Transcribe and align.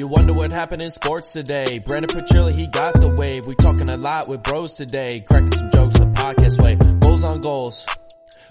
You 0.00 0.06
wonder 0.06 0.32
what 0.32 0.50
happened 0.50 0.80
in 0.80 0.88
sports 0.88 1.30
today. 1.34 1.78
Brendan 1.78 2.08
Petrilli, 2.08 2.56
he 2.56 2.66
got 2.66 2.94
the 2.94 3.14
wave. 3.18 3.44
We 3.44 3.54
talking 3.54 3.86
a 3.90 3.98
lot 3.98 4.28
with 4.30 4.42
bros 4.42 4.74
today. 4.74 5.20
Cracking 5.20 5.52
some 5.52 5.68
jokes 5.68 5.98
the 5.98 6.06
podcast 6.06 6.62
way. 6.62 6.76
Goals 7.00 7.22
on 7.22 7.42
goals. 7.42 7.86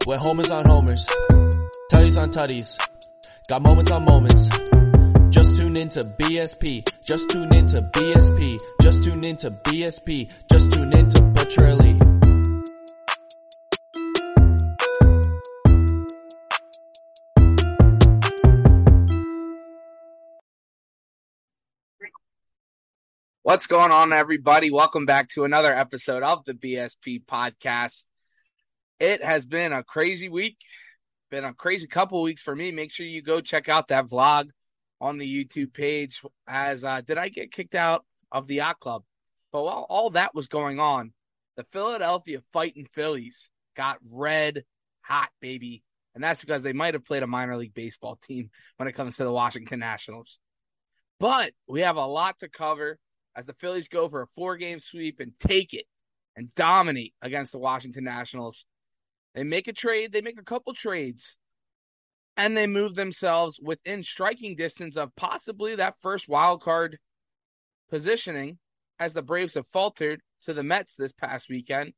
With 0.05 0.19
homers 0.19 0.51
on 0.51 0.67
homers. 0.67 1.07
Tutties 1.91 2.21
on 2.21 2.29
tutties. 2.29 2.77
Got 3.47 3.63
moments 3.63 3.89
on 3.89 4.05
moments. 4.05 4.47
Just 5.31 5.59
tune 5.59 5.75
into 5.75 6.01
BSP. 6.01 6.87
Just 7.01 7.31
tune 7.31 7.51
into 7.55 7.81
BSP. 7.81 8.57
Just 8.83 9.01
tune 9.01 9.25
into 9.25 9.49
BSP. 9.49 10.31
Just 10.53 10.71
tune 10.71 10.93
into 10.93 11.19
Petrilli. 11.33 11.98
What's 23.49 23.65
going 23.65 23.91
on, 23.91 24.13
everybody? 24.13 24.69
Welcome 24.69 25.07
back 25.07 25.29
to 25.29 25.43
another 25.43 25.73
episode 25.73 26.21
of 26.21 26.45
the 26.45 26.53
BSP 26.53 27.25
podcast. 27.25 28.03
It 28.99 29.23
has 29.23 29.47
been 29.47 29.73
a 29.73 29.83
crazy 29.83 30.29
week, 30.29 30.59
been 31.31 31.45
a 31.45 31.55
crazy 31.55 31.87
couple 31.87 32.21
weeks 32.21 32.43
for 32.43 32.55
me. 32.55 32.69
Make 32.69 32.91
sure 32.91 33.07
you 33.07 33.23
go 33.23 33.41
check 33.41 33.67
out 33.67 33.87
that 33.87 34.05
vlog 34.05 34.51
on 35.01 35.17
the 35.17 35.25
YouTube 35.25 35.73
page. 35.73 36.21
As 36.47 36.83
uh, 36.83 37.01
did 37.01 37.17
I 37.17 37.29
get 37.29 37.51
kicked 37.51 37.73
out 37.73 38.05
of 38.31 38.45
the 38.45 38.57
yacht 38.57 38.79
club? 38.79 39.01
But 39.51 39.63
while 39.63 39.87
all 39.89 40.11
that 40.11 40.35
was 40.35 40.47
going 40.47 40.79
on, 40.79 41.11
the 41.57 41.65
Philadelphia 41.71 42.43
Fighting 42.53 42.85
Phillies 42.93 43.49
got 43.75 43.97
red 44.11 44.63
hot, 45.01 45.31
baby, 45.41 45.81
and 46.13 46.23
that's 46.23 46.41
because 46.41 46.61
they 46.61 46.73
might 46.73 46.93
have 46.93 47.03
played 47.03 47.23
a 47.23 47.27
minor 47.27 47.57
league 47.57 47.73
baseball 47.73 48.19
team 48.21 48.51
when 48.77 48.87
it 48.87 48.93
comes 48.93 49.17
to 49.17 49.23
the 49.23 49.31
Washington 49.31 49.79
Nationals. 49.79 50.37
But 51.19 51.53
we 51.67 51.81
have 51.81 51.95
a 51.97 52.05
lot 52.05 52.37
to 52.41 52.47
cover 52.47 52.99
as 53.35 53.45
the 53.45 53.53
Phillies 53.53 53.87
go 53.87 54.09
for 54.09 54.21
a 54.21 54.27
four 54.27 54.57
game 54.57 54.79
sweep 54.79 55.19
and 55.19 55.33
take 55.39 55.73
it 55.73 55.85
and 56.35 56.53
dominate 56.55 57.13
against 57.21 57.51
the 57.51 57.59
Washington 57.59 58.03
Nationals. 58.03 58.65
They 59.35 59.43
make 59.43 59.67
a 59.67 59.73
trade, 59.73 60.11
they 60.11 60.21
make 60.21 60.39
a 60.39 60.43
couple 60.43 60.73
trades, 60.73 61.37
and 62.37 62.55
they 62.55 62.67
move 62.67 62.95
themselves 62.95 63.59
within 63.61 64.01
striking 64.01 64.55
distance 64.55 64.95
of 64.97 65.15
possibly 65.15 65.75
that 65.75 65.95
first 66.01 66.29
wild 66.29 66.61
card 66.61 66.97
positioning 67.89 68.57
as 68.99 69.13
the 69.13 69.21
Braves 69.21 69.55
have 69.55 69.67
faltered 69.67 70.21
to 70.43 70.53
the 70.53 70.63
Mets 70.63 70.95
this 70.95 71.11
past 71.11 71.49
weekend. 71.49 71.93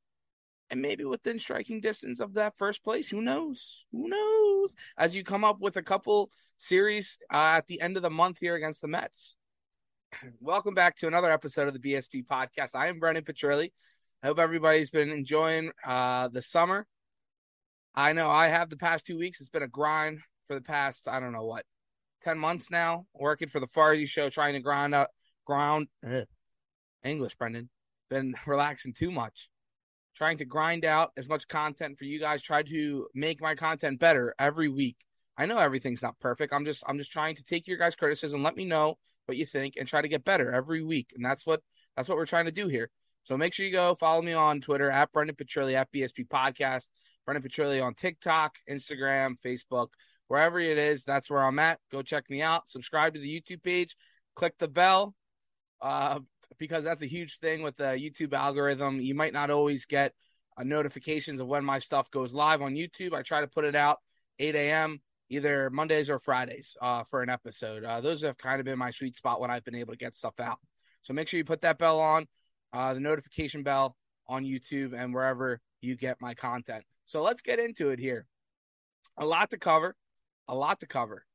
And 0.70 0.82
maybe 0.82 1.04
within 1.04 1.38
striking 1.38 1.82
distance 1.82 2.22
of 2.22 2.36
that 2.36 2.54
first 2.58 2.84
place. 2.84 3.10
Who 3.10 3.22
knows? 3.22 3.86
Who 3.92 4.08
knows? 4.08 4.74
As 4.98 5.14
you 5.14 5.24
come 5.24 5.44
up 5.44 5.60
with 5.60 5.76
a 5.76 5.84
couple 5.84 6.32
series 6.58 7.18
uh, 7.32 7.58
at 7.58 7.68
the 7.68 7.82
end 7.82 7.98
of 7.98 8.04
the 8.04 8.10
month 8.10 8.40
here 8.40 8.56
against 8.56 8.82
the 8.82 8.88
Mets. 8.88 9.36
Welcome 10.40 10.74
back 10.74 10.96
to 10.98 11.08
another 11.08 11.32
episode 11.32 11.68
of 11.68 11.74
the 11.74 11.94
BSP 11.94 12.26
podcast. 12.26 12.76
I 12.76 12.88
am 12.88 13.00
Brendan 13.00 13.24
Petrilli. 13.24 13.72
I 14.22 14.28
hope 14.28 14.40
everybody's 14.40 14.90
been 14.90 15.10
enjoying 15.10 15.72
uh, 15.86 16.28
the 16.28 16.42
summer. 16.42 16.86
I 17.96 18.14
know 18.14 18.30
I 18.30 18.48
have 18.48 18.70
the 18.70 18.78
past 18.78 19.08
two 19.08 19.18
weeks. 19.18 19.40
It's 19.40 19.50
been 19.50 19.64
a 19.64 19.68
grind 19.68 20.20
for 20.48 20.56
the 20.56 20.62
past, 20.62 21.08
I 21.08 21.20
don't 21.20 21.32
know 21.32 21.46
what, 21.46 21.66
10 22.24 22.38
months 22.38 22.70
now, 22.70 23.06
working 23.14 23.48
for 23.48 23.60
the 23.60 23.68
Farzy 23.68 24.08
show, 24.08 24.30
trying 24.30 24.54
to 24.54 24.60
grind 24.60 24.94
up, 24.94 25.10
ground, 25.46 25.88
English, 27.04 27.36
Brendan. 27.36 27.70
Been 28.10 28.36
relaxing 28.46 28.94
too 28.94 29.12
much. 29.12 29.50
Trying 30.16 30.38
to 30.38 30.46
grind 30.46 30.86
out 30.86 31.12
as 31.18 31.30
much 31.30 31.48
content 31.48 31.98
for 31.98 32.06
you 32.06 32.20
guys, 32.20 32.44
try 32.44 32.64
to 32.64 33.08
make 33.16 33.42
my 33.42 33.56
content 33.56 34.00
better 34.00 34.36
every 34.38 34.68
week. 34.68 34.98
I 35.38 35.46
know 35.46 35.58
everything's 35.58 36.04
not 36.04 36.20
perfect. 36.20 36.54
I'm 36.54 36.66
just 36.66 36.84
I'm 36.86 36.98
just 36.98 37.14
trying 37.14 37.36
to 37.38 37.44
take 37.44 37.66
your 37.66 37.78
guys' 37.78 37.96
criticism, 37.96 38.44
let 38.44 38.58
me 38.58 38.66
know 38.66 38.98
what 39.32 39.38
you 39.38 39.46
think, 39.46 39.76
and 39.78 39.88
try 39.88 40.02
to 40.02 40.10
get 40.10 40.26
better 40.26 40.52
every 40.52 40.84
week. 40.84 41.14
And 41.16 41.24
that's 41.24 41.46
what 41.46 41.62
that's 41.96 42.10
what 42.10 42.18
we're 42.18 42.26
trying 42.26 42.46
to 42.46 42.52
do 42.52 42.68
here. 42.68 42.90
So 43.24 43.38
make 43.38 43.54
sure 43.54 43.66
you 43.66 43.72
go 43.72 43.96
follow 43.96 44.22
me 44.22 44.34
on 44.34 44.60
Twitter 44.60 44.92
at 44.92 45.12
Brendan 45.14 45.38
Petrilli 45.38 45.76
at 45.76 45.92
BSP 45.92 46.28
Podcast, 46.28 46.90
Brendan 47.26 47.50
Petrilli 47.50 47.82
on 47.82 47.94
TikTok, 47.94 48.56
Instagram, 48.70 49.36
Facebook, 49.46 49.88
wherever 50.28 50.60
it 50.60 50.78
is. 50.78 51.06
That's 51.06 51.30
where 51.30 51.44
I'm 51.44 51.60
at. 51.60 51.80
Go 51.92 52.02
check 52.02 52.30
me 52.30 52.42
out. 52.42 52.70
Subscribe 52.70 53.14
to 53.14 53.22
the 53.22 53.42
YouTube 53.42 53.64
page. 53.64 53.96
Click 54.36 54.58
the 54.58 54.68
bell, 54.68 55.16
uh, 55.82 56.20
because 56.58 56.84
that's 56.84 57.02
a 57.02 57.08
huge 57.08 57.38
thing 57.38 57.64
with 57.64 57.78
the 57.78 57.84
YouTube 57.84 58.34
algorithm. 58.34 59.00
You 59.00 59.16
might 59.16 59.34
not 59.34 59.50
always 59.50 59.86
get 59.86 60.14
uh, 60.58 60.64
notifications 60.64 61.40
of 61.40 61.48
when 61.48 61.64
my 61.64 61.80
stuff 61.80 62.12
goes 62.12 62.34
live 62.34 62.62
on 62.62 62.76
YouTube. 62.76 63.14
I 63.14 63.22
try 63.22 63.40
to 63.40 63.48
put 63.48 63.64
it 63.64 63.76
out 63.76 64.00
8 64.40 64.56
a.m 64.56 65.02
either 65.32 65.70
Mondays 65.70 66.10
or 66.10 66.20
Fridays 66.20 66.76
uh, 66.82 67.04
for 67.06 67.24
an 67.24 67.30
episode. 67.30 67.86
Uh, 67.86 68.02
those 68.02 68.22
have 68.22 68.38
kind 68.38 68.60
of 68.60 68.66
been 68.66 68.78
my 68.78 68.92
sweet 68.92 69.16
spot 69.16 69.40
when 69.40 69.50
I've 69.50 69.64
been 69.64 69.76
able 69.76 69.94
to 69.94 69.98
get 69.98 70.14
stuff 70.14 70.40
out. 70.42 70.60
So 71.04 71.14
make 71.14 71.30
sure 71.30 71.38
you 71.38 71.46
put 71.46 71.62
that 71.62 71.78
bell 71.78 72.02
on, 72.02 72.28
uh, 72.74 72.94
the 72.94 73.00
notification 73.00 73.64
bell 73.64 73.96
on 74.28 74.44
YouTube 74.44 74.94
and 74.94 75.14
wherever 75.14 75.62
you 75.80 75.96
get 75.96 76.18
my 76.20 76.34
content. 76.34 76.84
So 77.06 77.24
let's 77.24 77.42
get 77.42 77.60
into 77.60 77.92
it 77.92 78.00
here. 78.00 78.28
A 79.18 79.26
lot 79.26 79.52
to 79.52 79.58
cover, 79.58 79.96
a 80.50 80.54
lot 80.54 80.82
to 80.82 80.86
cover. 80.86 81.26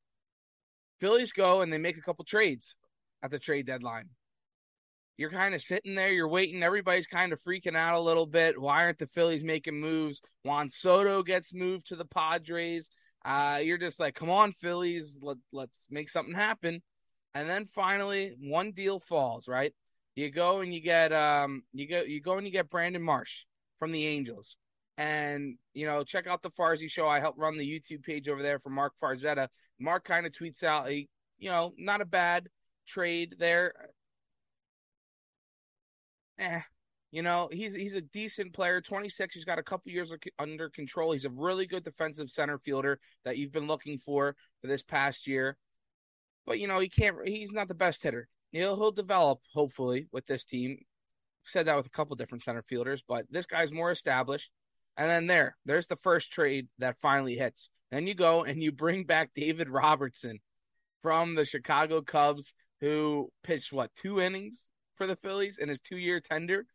Phillies 1.00 1.32
go 1.32 1.62
and 1.62 1.72
they 1.72 1.78
make 1.78 1.96
a 1.96 2.02
couple 2.02 2.24
trades 2.26 2.76
at 3.22 3.30
the 3.30 3.38
trade 3.38 3.66
deadline. 3.66 4.10
You're 5.16 5.30
kind 5.30 5.54
of 5.54 5.62
sitting 5.62 5.94
there, 5.94 6.12
you're 6.12 6.28
waiting. 6.28 6.62
Everybody's 6.62 7.06
kind 7.06 7.32
of 7.32 7.40
freaking 7.40 7.76
out 7.76 7.94
a 7.94 8.00
little 8.00 8.26
bit. 8.26 8.60
Why 8.60 8.84
aren't 8.84 8.98
the 8.98 9.06
Phillies 9.06 9.42
making 9.42 9.80
moves? 9.80 10.20
Juan 10.44 10.68
Soto 10.68 11.22
gets 11.22 11.54
moved 11.54 11.86
to 11.86 11.96
the 11.96 12.04
Padres. 12.04 12.90
Uh, 13.26 13.58
you're 13.60 13.76
just 13.76 13.98
like, 13.98 14.14
come 14.14 14.30
on, 14.30 14.52
Phillies, 14.52 15.18
let, 15.20 15.36
let's 15.52 15.88
make 15.90 16.08
something 16.08 16.34
happen. 16.34 16.80
And 17.34 17.50
then 17.50 17.66
finally, 17.66 18.36
one 18.40 18.70
deal 18.70 19.00
falls, 19.00 19.48
right? 19.48 19.74
You 20.14 20.30
go 20.30 20.60
and 20.60 20.72
you 20.72 20.80
get 20.80 21.12
um 21.12 21.62
you 21.74 21.86
go 21.86 22.00
you 22.02 22.22
go 22.22 22.38
and 22.38 22.46
you 22.46 22.52
get 22.52 22.70
Brandon 22.70 23.02
Marsh 23.02 23.44
from 23.78 23.92
the 23.92 24.06
Angels. 24.06 24.56
And 24.96 25.58
you 25.74 25.86
know, 25.86 26.04
check 26.04 26.26
out 26.26 26.40
the 26.42 26.50
Farzy 26.50 26.90
show. 26.90 27.06
I 27.06 27.20
help 27.20 27.34
run 27.36 27.58
the 27.58 27.68
YouTube 27.68 28.02
page 28.02 28.28
over 28.28 28.42
there 28.42 28.58
for 28.58 28.70
Mark 28.70 28.94
Farzetta. 29.02 29.48
Mark 29.78 30.04
kind 30.04 30.24
of 30.24 30.32
tweets 30.32 30.62
out 30.62 30.88
a 30.88 31.06
you 31.38 31.50
know, 31.50 31.72
not 31.76 32.00
a 32.00 32.06
bad 32.06 32.48
trade 32.86 33.34
there. 33.38 33.74
Eh, 36.38 36.60
you 37.16 37.22
know, 37.22 37.48
he's 37.50 37.74
he's 37.74 37.94
a 37.94 38.02
decent 38.02 38.52
player, 38.52 38.82
26. 38.82 39.34
He's 39.34 39.46
got 39.46 39.58
a 39.58 39.62
couple 39.62 39.90
years 39.90 40.12
under 40.38 40.68
control. 40.68 41.12
He's 41.12 41.24
a 41.24 41.30
really 41.30 41.64
good 41.64 41.82
defensive 41.82 42.28
center 42.28 42.58
fielder 42.58 43.00
that 43.24 43.38
you've 43.38 43.52
been 43.52 43.66
looking 43.66 43.96
for 43.96 44.36
for 44.60 44.66
this 44.66 44.82
past 44.82 45.26
year. 45.26 45.56
But 46.44 46.58
you 46.58 46.68
know, 46.68 46.78
he 46.78 46.90
can't. 46.90 47.16
He's 47.26 47.54
not 47.54 47.68
the 47.68 47.74
best 47.74 48.02
hitter. 48.02 48.28
He'll 48.52 48.76
he'll 48.76 48.92
develop 48.92 49.40
hopefully 49.54 50.08
with 50.12 50.26
this 50.26 50.44
team. 50.44 50.80
Said 51.42 51.68
that 51.68 51.76
with 51.78 51.86
a 51.86 51.90
couple 51.90 52.16
different 52.16 52.42
center 52.42 52.60
fielders, 52.60 53.02
but 53.08 53.24
this 53.30 53.46
guy's 53.46 53.72
more 53.72 53.90
established. 53.90 54.50
And 54.98 55.10
then 55.10 55.26
there, 55.26 55.56
there's 55.64 55.86
the 55.86 55.96
first 55.96 56.34
trade 56.34 56.68
that 56.80 57.00
finally 57.00 57.36
hits. 57.36 57.70
Then 57.90 58.06
you 58.06 58.14
go 58.14 58.44
and 58.44 58.62
you 58.62 58.72
bring 58.72 59.04
back 59.04 59.30
David 59.34 59.70
Robertson 59.70 60.40
from 61.00 61.34
the 61.34 61.46
Chicago 61.46 62.02
Cubs, 62.02 62.52
who 62.82 63.30
pitched 63.42 63.72
what 63.72 63.94
two 63.94 64.20
innings 64.20 64.68
for 64.96 65.06
the 65.06 65.16
Phillies 65.16 65.56
in 65.56 65.70
his 65.70 65.80
two-year 65.80 66.20
tender 66.20 66.66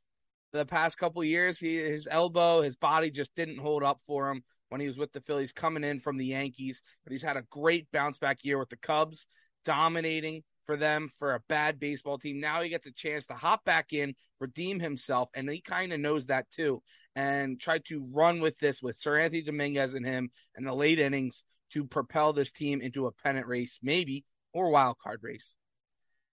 the 0.51 0.65
past 0.65 0.97
couple 0.97 1.23
years. 1.23 1.59
He 1.59 1.77
his 1.77 2.07
elbow, 2.09 2.61
his 2.61 2.75
body 2.75 3.11
just 3.11 3.35
didn't 3.35 3.59
hold 3.59 3.83
up 3.83 3.99
for 4.05 4.29
him 4.29 4.43
when 4.69 4.81
he 4.81 4.87
was 4.87 4.97
with 4.97 5.11
the 5.11 5.21
Phillies 5.21 5.51
coming 5.51 5.83
in 5.83 5.99
from 5.99 6.17
the 6.17 6.25
Yankees. 6.25 6.81
But 7.03 7.11
he's 7.11 7.23
had 7.23 7.37
a 7.37 7.45
great 7.49 7.91
bounce 7.91 8.17
back 8.17 8.43
year 8.43 8.57
with 8.57 8.69
the 8.69 8.77
Cubs, 8.77 9.27
dominating 9.65 10.43
for 10.65 10.77
them 10.77 11.09
for 11.17 11.33
a 11.33 11.41
bad 11.49 11.79
baseball 11.79 12.17
team. 12.17 12.39
Now 12.39 12.61
he 12.61 12.69
gets 12.69 12.85
the 12.85 12.91
chance 12.91 13.27
to 13.27 13.33
hop 13.33 13.65
back 13.65 13.93
in, 13.93 14.15
redeem 14.39 14.79
himself, 14.79 15.29
and 15.33 15.49
he 15.49 15.61
kind 15.61 15.91
of 15.91 15.99
knows 15.99 16.27
that 16.27 16.49
too, 16.51 16.81
and 17.15 17.59
try 17.59 17.79
to 17.85 18.05
run 18.13 18.39
with 18.39 18.57
this 18.59 18.81
with 18.81 19.01
Seranthony 19.01 19.45
Dominguez 19.45 19.95
and 19.95 20.05
him 20.05 20.29
in 20.57 20.63
the 20.63 20.73
late 20.73 20.99
innings 20.99 21.43
to 21.73 21.85
propel 21.85 22.33
this 22.33 22.51
team 22.51 22.81
into 22.81 23.07
a 23.07 23.11
pennant 23.11 23.47
race, 23.47 23.79
maybe 23.81 24.25
or 24.53 24.69
wild 24.69 24.97
card 25.01 25.19
race. 25.23 25.55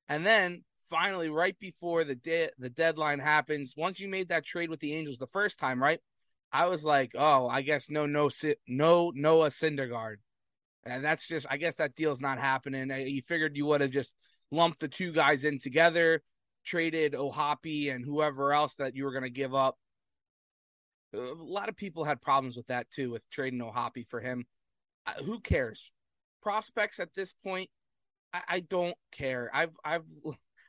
And 0.08 0.26
then 0.26 0.64
finally, 0.88 1.28
right 1.28 1.58
before 1.58 2.04
the 2.04 2.14
de- 2.14 2.50
the 2.58 2.70
deadline 2.70 3.18
happens, 3.18 3.74
once 3.76 4.00
you 4.00 4.08
made 4.08 4.28
that 4.28 4.44
trade 4.44 4.70
with 4.70 4.80
the 4.80 4.94
Angels 4.94 5.18
the 5.18 5.26
first 5.26 5.58
time, 5.58 5.82
right? 5.82 6.00
I 6.52 6.66
was 6.66 6.84
like, 6.84 7.12
oh, 7.14 7.48
I 7.48 7.62
guess 7.62 7.90
no, 7.90 8.06
no, 8.06 8.30
no 8.66 9.12
Noah 9.14 9.50
Syndergaard, 9.50 10.16
and 10.84 11.04
that's 11.04 11.28
just, 11.28 11.46
I 11.50 11.56
guess 11.58 11.76
that 11.76 11.94
deal's 11.94 12.20
not 12.20 12.38
happening. 12.38 12.90
You 12.90 13.22
figured 13.22 13.56
you 13.56 13.66
would 13.66 13.80
have 13.82 13.90
just 13.90 14.12
lumped 14.50 14.80
the 14.80 14.88
two 14.88 15.12
guys 15.12 15.44
in 15.44 15.58
together, 15.58 16.22
traded 16.64 17.14
O'Hoppe 17.14 17.94
and 17.94 18.04
whoever 18.04 18.52
else 18.52 18.74
that 18.76 18.96
you 18.96 19.04
were 19.04 19.12
going 19.12 19.24
to 19.24 19.30
give 19.30 19.54
up. 19.54 19.76
A 21.14 21.18
lot 21.18 21.68
of 21.68 21.76
people 21.76 22.04
had 22.04 22.20
problems 22.20 22.56
with 22.56 22.66
that 22.68 22.90
too, 22.90 23.10
with 23.10 23.28
trading 23.30 23.60
O'Hoppe 23.60 24.06
for 24.08 24.20
him. 24.20 24.46
Who 25.24 25.40
cares? 25.40 25.90
Prospects 26.42 27.00
at 27.00 27.14
this 27.14 27.34
point, 27.44 27.70
I 28.32 28.60
don't 28.60 28.94
care. 29.10 29.50
I've 29.54 29.74
I've 29.82 30.04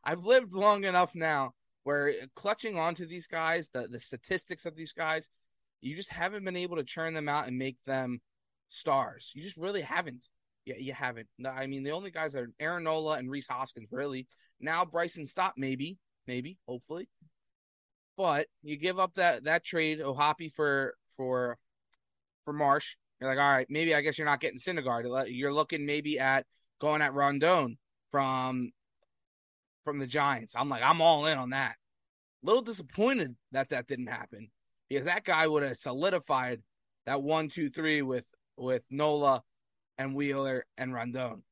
I've 0.03 0.25
lived 0.25 0.53
long 0.53 0.83
enough 0.83 1.15
now 1.15 1.53
where 1.83 2.13
clutching 2.35 2.77
onto 2.77 3.05
these 3.05 3.27
guys, 3.27 3.69
the 3.73 3.87
the 3.87 3.99
statistics 3.99 4.65
of 4.65 4.75
these 4.75 4.93
guys, 4.93 5.29
you 5.81 5.95
just 5.95 6.09
haven't 6.09 6.45
been 6.45 6.55
able 6.55 6.77
to 6.77 6.83
churn 6.83 7.13
them 7.13 7.29
out 7.29 7.47
and 7.47 7.57
make 7.57 7.77
them 7.85 8.19
stars. 8.69 9.31
You 9.33 9.41
just 9.41 9.57
really 9.57 9.81
haven't. 9.81 10.25
Yeah, 10.65 10.75
you 10.77 10.93
haven't. 10.93 11.27
I 11.45 11.67
mean, 11.67 11.83
the 11.83 11.91
only 11.91 12.11
guys 12.11 12.35
are 12.35 12.51
Aaron 12.59 12.83
Nola 12.83 13.17
and 13.17 13.29
Rhys 13.29 13.47
Hoskins, 13.47 13.89
really. 13.91 14.27
Now 14.59 14.85
Bryson 14.85 15.25
Stott, 15.25 15.53
maybe, 15.57 15.97
maybe, 16.27 16.57
hopefully. 16.67 17.09
But 18.17 18.47
you 18.61 18.77
give 18.77 18.99
up 18.99 19.15
that 19.15 19.45
that 19.45 19.63
trade 19.63 20.01
O'Hoppe 20.01 20.53
for 20.53 20.93
for 21.15 21.57
for 22.45 22.53
Marsh. 22.53 22.95
You're 23.19 23.29
like, 23.29 23.39
all 23.39 23.51
right, 23.51 23.67
maybe 23.69 23.95
I 23.95 24.01
guess 24.01 24.17
you're 24.17 24.27
not 24.27 24.41
getting 24.41 24.59
Syndergaard. 24.59 25.27
You're 25.29 25.53
looking 25.53 25.85
maybe 25.85 26.19
at 26.19 26.45
going 26.79 27.01
at 27.01 27.13
Rondon 27.13 27.77
from 28.11 28.71
from 29.83 29.99
the 29.99 30.07
Giants. 30.07 30.53
I'm 30.55 30.69
like, 30.69 30.83
I'm 30.83 31.01
all 31.01 31.25
in 31.25 31.37
on 31.37 31.51
that. 31.51 31.75
A 32.43 32.45
little 32.45 32.61
disappointed 32.61 33.35
that 33.51 33.69
that 33.69 33.87
didn't 33.87 34.07
happen 34.07 34.49
because 34.89 35.05
that 35.05 35.25
guy 35.25 35.47
would 35.47 35.63
have 35.63 35.77
solidified 35.77 36.61
that 37.05 37.21
one, 37.21 37.49
two, 37.49 37.69
three 37.69 38.01
with 38.01 38.25
with 38.57 38.83
Nola 38.89 39.41
and 39.97 40.15
Wheeler 40.15 40.65
and 40.77 40.93
Rondon. 40.93 41.43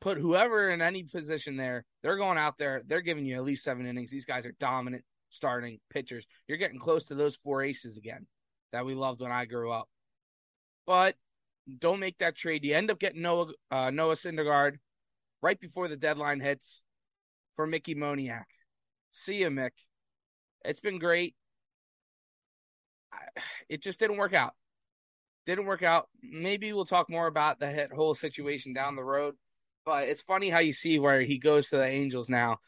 Put 0.00 0.18
whoever 0.18 0.70
in 0.70 0.82
any 0.82 1.04
position 1.04 1.56
there, 1.56 1.84
they're 2.02 2.16
going 2.16 2.38
out 2.38 2.58
there, 2.58 2.82
they're 2.86 3.00
giving 3.00 3.24
you 3.24 3.36
at 3.36 3.44
least 3.44 3.64
seven 3.64 3.86
innings. 3.86 4.10
These 4.10 4.26
guys 4.26 4.44
are 4.44 4.54
dominant 4.60 5.04
starting 5.30 5.78
pitchers. 5.90 6.26
You're 6.46 6.58
getting 6.58 6.78
close 6.78 7.06
to 7.06 7.14
those 7.14 7.36
four 7.36 7.62
aces 7.62 7.96
again 7.96 8.26
that 8.72 8.84
we 8.84 8.94
loved 8.94 9.20
when 9.20 9.32
I 9.32 9.46
grew 9.46 9.72
up. 9.72 9.88
But 10.86 11.16
don't 11.78 12.00
make 12.00 12.18
that 12.18 12.36
trade. 12.36 12.64
You 12.64 12.74
end 12.74 12.90
up 12.90 12.98
getting 12.98 13.22
Noah 13.22 13.52
uh, 13.70 13.90
Noah 13.90 14.14
Syndergaard 14.14 14.76
right 15.42 15.58
before 15.58 15.88
the 15.88 15.96
deadline 15.96 16.40
hits 16.40 16.83
for 17.56 17.66
Mickey 17.66 17.94
Moniak. 17.94 18.44
See 19.12 19.36
you, 19.36 19.48
Mick. 19.48 19.70
It's 20.64 20.80
been 20.80 20.98
great. 20.98 21.34
It 23.68 23.82
just 23.82 24.00
didn't 24.00 24.16
work 24.16 24.34
out. 24.34 24.54
Didn't 25.46 25.66
work 25.66 25.82
out. 25.82 26.08
Maybe 26.22 26.72
we'll 26.72 26.84
talk 26.84 27.10
more 27.10 27.26
about 27.26 27.60
the 27.60 27.88
whole 27.94 28.14
situation 28.14 28.72
down 28.72 28.96
the 28.96 29.04
road. 29.04 29.34
But 29.84 30.08
it's 30.08 30.22
funny 30.22 30.48
how 30.48 30.60
you 30.60 30.72
see 30.72 30.98
where 30.98 31.20
he 31.20 31.38
goes 31.38 31.68
to 31.68 31.76
the 31.76 31.84
Angels 31.84 32.30
now, 32.30 32.58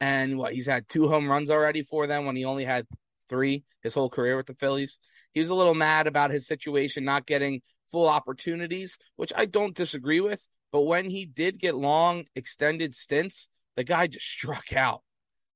and 0.00 0.36
what 0.36 0.52
he's 0.52 0.66
had 0.66 0.88
two 0.88 1.08
home 1.08 1.30
runs 1.30 1.48
already 1.48 1.82
for 1.82 2.06
them 2.06 2.26
when 2.26 2.34
he 2.36 2.44
only 2.44 2.64
had 2.64 2.86
three 3.28 3.64
his 3.82 3.94
whole 3.94 4.10
career 4.10 4.36
with 4.36 4.46
the 4.46 4.54
Phillies. 4.54 4.98
He 5.32 5.40
was 5.40 5.48
a 5.48 5.54
little 5.54 5.74
mad 5.74 6.08
about 6.08 6.32
his 6.32 6.46
situation, 6.46 7.04
not 7.04 7.26
getting 7.26 7.62
full 7.92 8.08
opportunities, 8.08 8.98
which 9.14 9.32
I 9.36 9.46
don't 9.46 9.76
disagree 9.76 10.20
with. 10.20 10.44
But 10.72 10.82
when 10.82 11.08
he 11.08 11.24
did 11.24 11.58
get 11.58 11.76
long, 11.76 12.24
extended 12.34 12.96
stints, 12.96 13.48
the 13.76 13.84
guy 13.84 14.06
just 14.06 14.26
struck 14.30 14.72
out. 14.72 15.02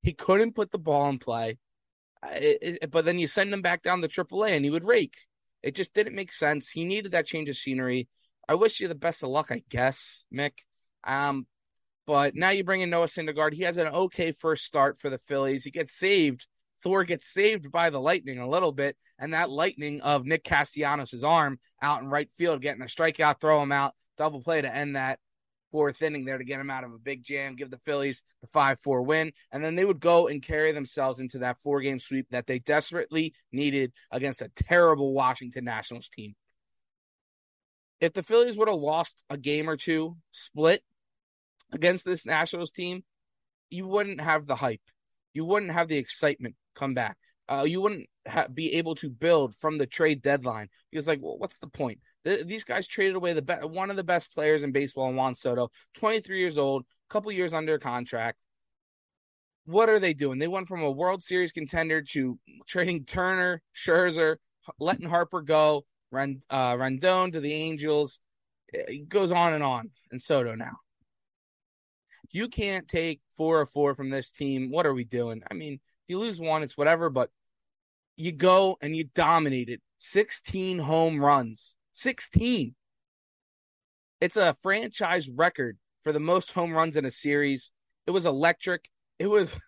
He 0.03 0.13
couldn't 0.13 0.55
put 0.55 0.71
the 0.71 0.79
ball 0.79 1.09
in 1.09 1.19
play. 1.19 1.59
It, 2.23 2.79
it, 2.83 2.91
but 2.91 3.05
then 3.05 3.19
you 3.19 3.27
send 3.27 3.53
him 3.53 3.63
back 3.63 3.83
down 3.83 4.03
to 4.03 4.09
AAA 4.09 4.53
and 4.53 4.65
he 4.65 4.71
would 4.71 4.85
rake. 4.85 5.17
It 5.63 5.75
just 5.75 5.93
didn't 5.93 6.15
make 6.15 6.33
sense. 6.33 6.71
He 6.71 6.85
needed 6.85 7.13
that 7.13 7.27
change 7.27 7.49
of 7.49 7.57
scenery. 7.57 8.09
I 8.49 8.55
wish 8.55 8.81
you 8.81 8.89
the 8.89 8.95
best 8.95 9.23
of 9.23 9.31
luck, 9.31 9.49
I 9.51 9.63
guess, 9.69 10.25
Mick. 10.35 10.53
Um, 11.05 11.47
but 12.07 12.35
now 12.35 12.51
you 12.51 12.65
bring 12.65 12.81
in 12.81 12.91
Noah 12.91 13.07
Syndergaard. 13.07 13.53
He 13.53 13.63
has 13.63 13.77
an 13.77 13.89
okay 13.89 14.33
first 14.33 14.65
start 14.65 14.99
for 14.99 15.11
the 15.11 15.19
Phillies. 15.19 15.65
He 15.65 15.71
gets 15.71 15.97
saved. 15.97 16.47
Thor 16.83 17.05
gets 17.05 17.27
saved 17.27 17.71
by 17.71 17.91
the 17.91 18.01
Lightning 18.01 18.39
a 18.39 18.49
little 18.49 18.73
bit, 18.73 18.97
and 19.19 19.35
that 19.35 19.51
lightning 19.51 20.01
of 20.01 20.25
Nick 20.25 20.45
Castellanos' 20.45 21.23
arm 21.23 21.61
out 21.83 22.01
in 22.01 22.09
right 22.09 22.31
field, 22.39 22.63
getting 22.63 22.81
a 22.83 22.87
strikeout, 22.87 23.39
throw 23.39 23.63
him 23.63 23.71
out, 23.71 23.95
double 24.17 24.43
play 24.43 24.63
to 24.63 24.75
end 24.75 24.97
that 24.97 25.19
fourth 25.71 26.03
inning 26.03 26.25
there 26.25 26.39
to 26.39 26.45
get 26.45 26.61
him 26.61 26.71
out 26.71 26.85
of 26.85 26.93
a 26.93 26.99
big 26.99 27.25
jam, 27.25 27.57
give 27.57 27.71
the 27.71 27.79
Phillies 27.79 28.23
the 28.41 28.49
5 28.49 28.79
4 28.81 29.03
win. 29.03 29.33
And 29.53 29.65
then 29.65 29.75
they 29.75 29.85
would 29.85 30.01
go 30.01 30.29
and 30.29 30.43
carry 30.43 30.73
themselves 30.73 31.21
into 31.21 31.39
that 31.39 31.61
four 31.63 31.81
game 31.81 31.99
sweep 31.99 32.27
that 32.31 32.47
they 32.47 32.59
desperately 32.59 33.35
needed 33.53 33.93
against 34.11 34.43
a 34.43 34.51
terrible 34.55 35.13
Washington 35.13 35.65
Nationals 35.65 36.09
team. 36.09 36.35
If 38.01 38.15
the 38.15 38.23
Phillies 38.23 38.57
would 38.57 38.69
have 38.69 38.79
lost 38.79 39.23
a 39.29 39.37
game 39.37 39.69
or 39.69 39.77
two 39.77 40.17
split 40.33 40.83
against 41.73 42.05
this 42.05 42.25
Nationals 42.25 42.71
team, 42.71 43.05
you 43.69 43.87
wouldn't 43.87 44.21
have 44.21 44.47
the 44.47 44.57
hype. 44.57 44.81
You 45.35 45.45
wouldn't 45.45 45.73
have 45.73 45.89
the 45.89 45.99
excitement 45.99 46.57
come 46.75 46.95
back. 46.95 47.17
Uh, 47.49 47.65
you 47.67 47.81
wouldn't 47.81 48.09
ha- 48.27 48.47
be 48.53 48.75
able 48.75 48.95
to 48.97 49.11
build 49.11 49.55
from 49.57 49.79
the 49.79 49.87
trade 49.87 50.23
deadline 50.23 50.69
because, 50.91 51.07
like, 51.07 51.21
well, 51.21 51.39
what's 51.39 51.59
the 51.59 51.67
point? 51.67 51.99
These 52.25 52.65
guys 52.65 52.87
traded 52.87 53.17
away 53.17 53.33
the 53.33 53.43
be- 53.43 53.55
one 53.55 53.91
of 53.91 53.97
the 53.97 54.05
best 54.05 54.35
players 54.35 54.63
in 54.63 54.73
baseball, 54.73 55.09
in 55.09 55.17
Juan 55.17 55.35
Soto, 55.35 55.71
23 55.95 56.39
years 56.39 56.59
old, 56.59 56.85
couple 57.09 57.33
years 57.33 57.53
under 57.53 57.79
contract. 57.79 58.39
What 59.67 59.89
are 59.89 60.01
they 60.01 60.15
doing? 60.15 60.39
They 60.39 60.49
went 60.49 60.69
from 60.69 60.83
a 60.83 60.91
World 60.91 61.23
Series 61.23 61.53
contender 61.53 62.03
to 62.03 62.39
trading 62.67 63.05
Turner, 63.05 63.63
Scherzer, 63.75 64.37
letting 64.79 65.09
Harper 65.09 65.43
go, 65.43 65.85
Rand, 66.11 66.45
uh, 66.51 66.77
Rondon 66.79 67.33
to 67.33 67.41
the 67.41 67.53
Angels. 67.53 68.21
It 68.73 69.09
goes 69.09 69.33
on 69.33 69.53
and 69.53 69.63
on. 69.63 69.91
And 70.11 70.21
Soto 70.21 70.55
now. 70.55 70.77
If 72.25 72.35
you 72.35 72.49
can't 72.49 72.89
take 72.89 73.21
four 73.37 73.61
or 73.61 73.67
four 73.67 73.95
from 73.95 74.11
this 74.11 74.31
team, 74.31 74.71
what 74.71 74.87
are 74.87 74.95
we 74.95 75.05
doing? 75.05 75.43
I 75.51 75.55
mean, 75.55 75.81
you 76.09 76.19
lose 76.19 76.41
one, 76.41 76.63
it's 76.63 76.77
whatever, 76.77 77.11
but 77.11 77.31
you 78.17 78.33
go 78.33 78.77
and 78.81 78.95
you 78.95 79.05
dominated 79.15 79.81
16 79.99 80.79
home 80.79 81.23
runs 81.23 81.77
16. 81.93 82.75
It's 84.21 84.37
a 84.37 84.55
franchise 84.63 85.29
record 85.29 85.79
for 86.03 86.13
the 86.13 86.21
most 86.21 86.53
home 86.53 86.73
runs 86.73 86.97
in 86.97 87.05
a 87.05 87.11
series. 87.11 87.71
It 88.07 88.11
was 88.11 88.27
electric. 88.27 88.89
It 89.19 89.29
was 89.29 89.59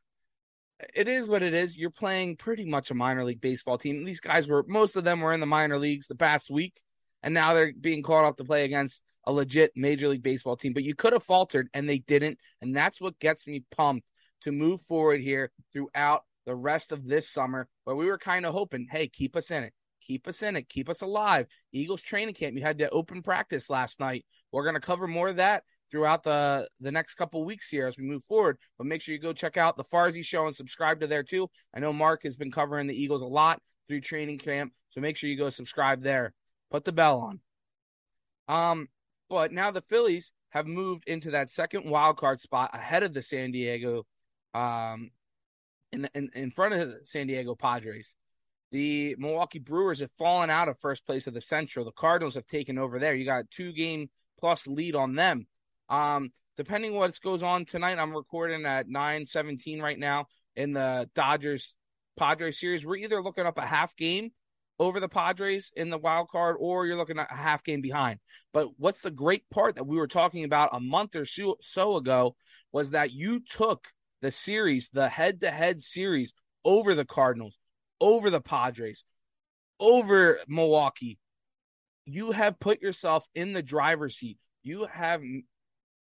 it 0.95 1.09
is 1.09 1.29
what 1.29 1.43
it 1.43 1.55
is. 1.55 1.77
You're 1.77 1.91
playing 1.91 2.37
pretty 2.37 2.65
much 2.65 2.91
a 2.91 2.95
minor 2.95 3.25
league 3.25 3.41
baseball 3.41 3.79
team. 3.79 4.05
These 4.05 4.21
guys 4.21 4.49
were 4.49 4.65
most 4.67 4.97
of 4.97 5.05
them 5.05 5.21
were 5.21 5.33
in 5.33 5.41
the 5.41 5.47
minor 5.47 5.79
leagues 5.79 6.07
the 6.07 6.15
past 6.15 6.51
week, 6.51 6.81
and 7.23 7.35
now 7.35 7.55
they're 7.55 7.73
being 7.79 8.03
called 8.03 8.27
up 8.27 8.37
to 8.39 8.45
play 8.45 8.65
against 8.65 9.03
a 9.25 9.33
legit 9.33 9.73
major 9.77 10.09
league 10.09 10.23
baseball 10.23 10.57
team. 10.57 10.73
But 10.73 10.85
you 10.85 10.95
could 10.95 11.13
have 11.13 11.23
faltered, 11.23 11.69
and 11.73 11.89
they 11.89 11.99
didn't, 11.99 12.39
and 12.61 12.77
that's 12.77 13.01
what 13.01 13.19
gets 13.19 13.47
me 13.47 13.65
pumped 13.71 14.07
to 14.43 14.53
move 14.53 14.81
forward 14.83 15.21
here 15.21 15.51
throughout 15.73 16.23
the 16.47 16.55
rest 16.57 16.91
of 16.91 17.07
this 17.07 17.29
summer. 17.29 17.69
Where 17.85 17.97
we 17.97 18.07
were 18.07 18.19
kind 18.19 18.45
of 18.45 18.53
hoping, 18.53 18.89
hey, 18.91 19.09
keep 19.09 19.37
us 19.37 19.51
in 19.51 19.65
it. 19.65 19.73
Keep 20.07 20.29
us 20.29 20.43
in 20.43 20.57
it. 20.57 20.69
Keep 20.69 20.89
us 20.89 21.03
alive. 21.03 21.47
Eagles 21.73 22.03
training 22.03 22.35
camp. 22.35 22.57
You 22.57 22.63
had 22.63 22.79
the 22.79 22.91
open 22.91 23.23
practice 23.23 23.71
last 23.71 24.01
night. 24.01 24.25
We're 24.51 24.65
going 24.65 24.75
to 24.75 24.81
cover 24.81 25.07
more 25.07 25.29
of 25.29 25.37
that 25.37 25.63
throughout 25.91 26.23
the 26.23 26.67
the 26.81 26.91
next 26.91 27.15
couple 27.15 27.45
weeks 27.45 27.69
here 27.69 27.87
as 27.87 27.97
we 27.97 28.05
move 28.05 28.25
forward. 28.25 28.59
But 28.79 28.87
make 28.87 29.01
sure 29.01 29.15
you 29.15 29.21
go 29.21 29.33
check 29.33 29.57
out 29.57 29.77
the 29.77 29.85
Farzy 29.85 30.25
Show 30.25 30.47
and 30.47 30.57
subscribe 30.57 31.01
to 31.01 31.07
there 31.07 31.23
too. 31.23 31.49
I 31.75 31.81
know 31.81 31.93
Mark 31.93 32.23
has 32.25 32.37
been 32.37 32.51
covering 32.51 32.87
the 32.87 33.01
Eagles 33.01 33.23
a 33.23 33.27
lot 33.27 33.61
through 33.87 34.01
training 34.01 34.39
camp, 34.39 34.73
so 34.91 35.01
make 35.01 35.17
sure 35.17 35.31
you 35.31 35.37
go 35.37 35.51
subscribe 35.51 36.03
there. 36.03 36.33
Put 36.71 36.85
the 36.85 36.93
bell 36.93 37.21
on. 37.21 37.41
Um, 38.49 38.89
but 39.29 39.53
now 39.53 39.71
the 39.71 39.83
Phillies 39.83 40.33
have 40.51 40.67
moved 40.67 41.05
into 41.07 41.31
that 41.33 41.51
second 41.51 41.89
wild 41.89 42.17
card 42.17 42.41
spot 42.41 42.71
ahead 42.75 43.03
of 43.03 43.13
the 43.13 43.23
San 43.23 43.53
Diego, 43.53 44.05
um, 44.55 45.11
in 45.93 46.09
in, 46.15 46.31
in 46.35 46.51
front 46.51 46.75
of 46.75 46.91
the 46.91 47.01
San 47.05 47.27
Diego 47.27 47.55
Padres. 47.55 48.17
The 48.73 49.17
Milwaukee 49.19 49.59
Brewers 49.59 50.01
have 50.01 50.11
fallen 50.19 50.49
out 50.49 50.69
of 50.69 50.79
first 50.81 51.05
place 51.05 51.27
of 51.27 51.35
the 51.35 51.43
Central. 51.43 51.85
The 51.85 51.93
Cardinals 51.93 52.37
have 52.37 52.47
taken 52.47 52.79
over 52.79 52.99
there. 52.99 53.15
You 53.15 53.27
got 53.27 53.51
two 53.51 53.71
game 53.73 54.09
plus 54.41 54.67
lead 54.67 54.97
on 54.97 55.15
them. 55.15 55.47
Um, 55.91 56.31
depending 56.57 56.95
what 56.95 57.21
goes 57.21 57.43
on 57.43 57.67
tonight, 57.67 57.99
I'm 57.99 58.17
recording 58.17 58.65
at 58.65 58.89
9:17 58.89 59.83
right 59.83 59.99
now 59.99 60.27
in 60.57 60.73
the 60.73 61.09
Dodgers 61.15 61.75
Padres 62.17 62.59
series. 62.59 62.87
We're 62.87 62.97
either 62.97 63.23
looking 63.23 63.45
up 63.45 63.59
a 63.59 63.67
half 63.67 63.95
game 63.95 64.31
over 64.79 65.01
the 65.01 65.09
Padres 65.09 65.71
in 65.77 65.91
the 65.91 65.99
wild 65.99 66.31
card, 66.31 66.57
or 66.59 66.87
you're 66.87 66.97
looking 66.97 67.19
at 67.19 67.31
a 67.31 67.37
half 67.37 67.63
game 67.63 67.83
behind. 67.83 68.21
But 68.55 68.69
what's 68.79 69.03
the 69.03 69.11
great 69.11 69.49
part 69.51 69.77
that 69.77 69.87
we 69.87 69.99
were 69.99 70.09
talking 70.09 70.45
about 70.45 70.71
a 70.73 70.81
month 70.81 71.15
or 71.15 71.27
so, 71.27 71.57
so 71.61 71.97
ago 71.97 72.37
was 72.73 72.93
that 72.93 73.13
you 73.13 73.41
took 73.41 73.89
the 74.23 74.31
series, 74.31 74.89
the 74.89 75.11
head 75.11 75.43
to 75.43 75.51
head 75.51 75.83
series 75.83 76.33
over 76.65 76.95
the 76.95 77.05
Cardinals 77.05 77.59
over 78.03 78.31
the 78.31 78.41
Padres, 78.41 79.05
over 79.79 80.41
Milwaukee. 80.49 81.19
You 82.05 82.33
have 82.33 82.59
put 82.59 82.83
yourself 82.83 83.25
in 83.35 83.53
the 83.53 83.63
driver's 83.63 84.17
seat. 84.17 84.39
You 84.65 84.87
have 84.87 85.23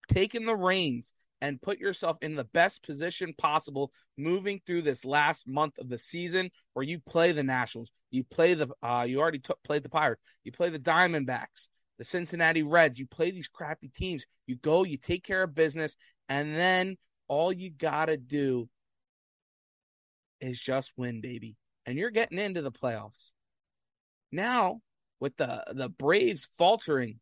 taken 0.07 0.45
the 0.45 0.55
reins 0.55 1.11
and 1.41 1.61
put 1.61 1.79
yourself 1.79 2.17
in 2.21 2.35
the 2.35 2.43
best 2.43 2.83
position 2.83 3.33
possible 3.35 3.91
moving 4.17 4.61
through 4.65 4.83
this 4.83 5.03
last 5.03 5.47
month 5.47 5.79
of 5.79 5.89
the 5.89 5.97
season 5.97 6.51
where 6.73 6.85
you 6.85 6.99
play 6.99 7.31
the 7.31 7.43
Nationals, 7.43 7.89
you 8.11 8.23
play 8.23 8.53
the 8.53 8.67
uh, 8.83 9.05
you 9.07 9.19
already 9.19 9.39
t- 9.39 9.53
played 9.63 9.81
the 9.83 9.89
Pirates, 9.89 10.21
you 10.43 10.51
play 10.51 10.69
the 10.69 10.77
Diamondbacks, 10.77 11.69
the 11.97 12.03
Cincinnati 12.03 12.61
Reds, 12.61 12.99
you 12.99 13.07
play 13.07 13.31
these 13.31 13.47
crappy 13.47 13.87
teams. 13.87 14.25
You 14.45 14.57
go, 14.57 14.83
you 14.83 14.97
take 14.97 15.23
care 15.23 15.43
of 15.43 15.55
business, 15.55 15.95
and 16.27 16.55
then 16.55 16.97
all 17.27 17.51
you 17.51 17.71
got 17.71 18.05
to 18.05 18.17
do 18.17 18.69
is 20.39 20.61
just 20.61 20.91
win, 20.97 21.21
baby 21.21 21.55
and 21.89 21.97
you're 21.97 22.11
getting 22.11 22.37
into 22.37 22.61
the 22.61 22.71
playoffs. 22.71 23.31
Now, 24.31 24.81
with 25.19 25.35
the 25.37 25.63
the 25.73 25.89
Braves 25.89 26.47
faltering, 26.55 27.19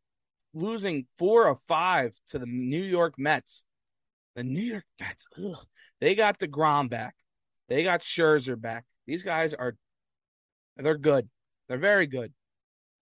losing 0.53 1.07
four 1.17 1.47
of 1.47 1.59
five 1.69 2.11
to 2.31 2.37
the 2.37 2.45
New 2.45 2.83
York 2.83 3.15
Mets, 3.17 3.63
the 4.35 4.43
New 4.43 4.59
York 4.59 4.83
Mets, 4.99 5.25
ugh, 5.37 5.65
they 6.01 6.15
got 6.15 6.37
deGrom 6.37 6.89
back, 6.89 7.15
they 7.69 7.83
got 7.83 8.01
Scherzer 8.01 8.59
back. 8.59 8.83
These 9.05 9.23
guys 9.23 9.53
are, 9.53 9.77
they're 10.75 10.97
good. 10.97 11.29
They're 11.69 11.77
very 11.77 12.05
good. 12.05 12.33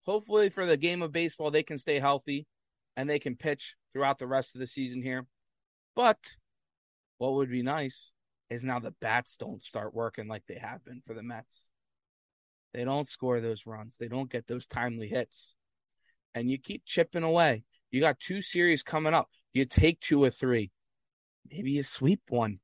Hopefully, 0.06 0.50
for 0.50 0.66
the 0.66 0.75
game 0.75 1.01
of 1.01 1.13
baseball, 1.13 1.50
they 1.50 1.63
can 1.63 1.77
stay 1.77 2.00
healthy. 2.00 2.46
and 2.98 3.10
they 3.10 3.20
can 3.20 3.36
pitch 3.36 3.75
throughout 3.94 4.18
the 4.18 4.27
rest 4.27 4.56
of 4.56 4.60
the 4.60 4.68
season 4.68 5.01
here. 5.01 5.25
But 5.96 6.18
what 7.20 7.36
would 7.36 7.50
be 7.50 7.62
nice 7.63 8.12
is 8.50 8.63
now 8.63 8.80
the 8.80 8.94
bats 9.01 9.38
don't 9.38 9.62
start 9.62 9.94
working 9.94 10.27
like 10.27 10.44
they 10.48 10.60
have 10.60 10.84
been 10.86 11.01
for 11.06 11.13
the 11.13 11.24
Mets. 11.24 11.70
They 12.74 12.84
don't 12.84 13.08
score 13.08 13.39
those 13.39 13.66
runs. 13.66 13.98
They 13.98 14.08
don't 14.08 14.32
get 14.32 14.48
those 14.48 14.68
timely 14.68 15.08
hits. 15.08 15.56
And 16.36 16.50
you 16.50 16.58
keep 16.58 16.86
chipping 16.86 17.24
away. 17.24 17.63
You 17.92 18.01
got 18.01 18.20
two 18.20 18.42
series 18.42 18.84
coming 18.84 19.13
up. 19.13 19.30
You 19.54 19.66
take 19.66 20.00
two 20.00 20.24
or 20.24 20.30
three. 20.30 20.72
Maybe 21.50 21.72
you 21.72 21.84
sweep 21.84 22.22
one. 22.30 22.60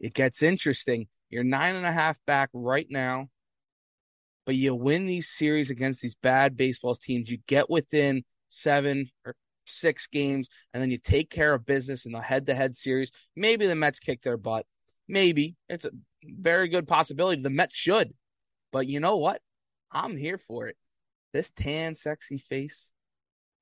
It 0.00 0.14
gets 0.14 0.42
interesting. 0.42 1.08
You're 1.28 1.44
nine 1.44 1.76
and 1.76 1.86
a 1.86 1.92
half 1.92 2.18
back 2.26 2.48
right 2.52 2.86
now, 2.90 3.28
but 4.46 4.56
you 4.56 4.74
win 4.74 5.06
these 5.06 5.30
series 5.30 5.70
against 5.70 6.00
these 6.00 6.16
bad 6.16 6.56
baseball 6.56 6.94
teams. 6.94 7.30
You 7.30 7.38
get 7.46 7.70
within 7.70 8.24
seven 8.48 9.10
or 9.24 9.36
six 9.64 10.06
games, 10.06 10.48
and 10.72 10.82
then 10.82 10.90
you 10.90 10.98
take 10.98 11.30
care 11.30 11.54
of 11.54 11.66
business 11.66 12.06
in 12.06 12.12
the 12.12 12.20
head 12.20 12.46
to 12.46 12.54
head 12.54 12.76
series. 12.76 13.10
Maybe 13.36 13.66
the 13.66 13.74
Mets 13.74 14.00
kick 14.00 14.22
their 14.22 14.36
butt. 14.36 14.66
Maybe. 15.08 15.56
It's 15.68 15.84
a 15.84 15.90
very 16.24 16.68
good 16.68 16.86
possibility. 16.86 17.42
The 17.42 17.50
Mets 17.50 17.76
should. 17.76 18.14
But 18.72 18.86
you 18.86 19.00
know 19.00 19.16
what? 19.16 19.40
I'm 19.90 20.16
here 20.16 20.38
for 20.38 20.68
it. 20.68 20.76
This 21.32 21.50
tan, 21.50 21.96
sexy 21.96 22.38
face 22.38 22.92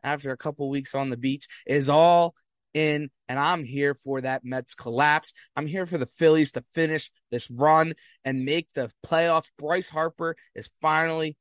after 0.03 0.31
a 0.31 0.37
couple 0.37 0.69
weeks 0.69 0.95
on 0.95 1.11
the 1.11 1.17
beach 1.17 1.47
is 1.67 1.89
all 1.89 2.35
in, 2.75 3.11
and 3.29 3.39
I'm 3.39 3.65
here 3.65 3.95
for 3.95 4.21
that 4.21 4.45
Mets 4.45 4.75
collapse. 4.75 5.33
I'm 5.57 5.67
here 5.67 5.87
for 5.87 5.99
the 5.99 6.07
Phillies 6.07 6.53
to 6.53 6.65
finish 6.75 7.11
this 7.31 7.51
run 7.51 7.95
and 8.25 8.45
make 8.45 8.69
the 8.75 8.91
playoffs. 9.05 9.51
Bryce 9.59 9.89
Harper 9.89 10.37
is 10.55 10.71
finally 10.81 11.37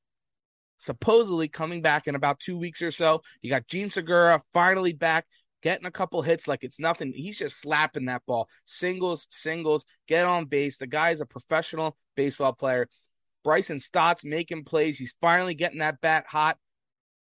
supposedly 0.77 1.47
coming 1.47 1.81
back 1.81 2.07
in 2.07 2.15
about 2.15 2.39
two 2.39 2.57
weeks 2.57 2.81
or 2.81 2.91
so. 2.91 3.21
You 3.41 3.49
got 3.49 3.67
Jean 3.67 3.89
Segura 3.89 4.41
finally 4.53 4.93
back, 4.93 5.25
getting 5.61 5.85
a 5.85 5.91
couple 5.91 6.21
hits 6.21 6.47
like 6.47 6.63
it's 6.63 6.79
nothing. 6.79 7.13
He's 7.13 7.37
just 7.37 7.59
slapping 7.59 8.05
that 8.05 8.23
ball. 8.25 8.47
Singles, 8.65 9.27
singles, 9.29 9.85
get 10.07 10.25
on 10.25 10.45
base. 10.45 10.77
The 10.77 10.87
guy 10.87 11.11
is 11.11 11.21
a 11.21 11.25
professional 11.25 11.97
baseball 12.15 12.53
player. 12.53 12.87
Bryson 13.43 13.79
Stott's 13.79 14.25
making 14.25 14.65
plays. 14.65 14.97
He's 14.97 15.15
finally 15.21 15.53
getting 15.53 15.79
that 15.79 16.01
bat 16.01 16.25
hot. 16.27 16.57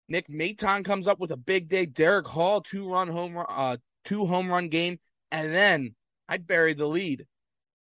Nick 0.07 0.27
Maton 0.27 0.83
comes 0.83 1.07
up 1.07 1.19
with 1.19 1.31
a 1.31 1.37
big 1.37 1.69
day. 1.69 1.85
Darick 1.87 2.27
Hall, 2.27 2.61
two 2.61 2.89
run 2.89 3.07
home 3.07 3.33
run, 3.33 3.45
uh, 3.49 3.77
two 4.05 4.25
home 4.25 4.49
run 4.49 4.69
game. 4.69 4.99
And 5.31 5.53
then 5.53 5.95
I 6.27 6.37
buried 6.37 6.77
the 6.77 6.85
lead. 6.85 7.25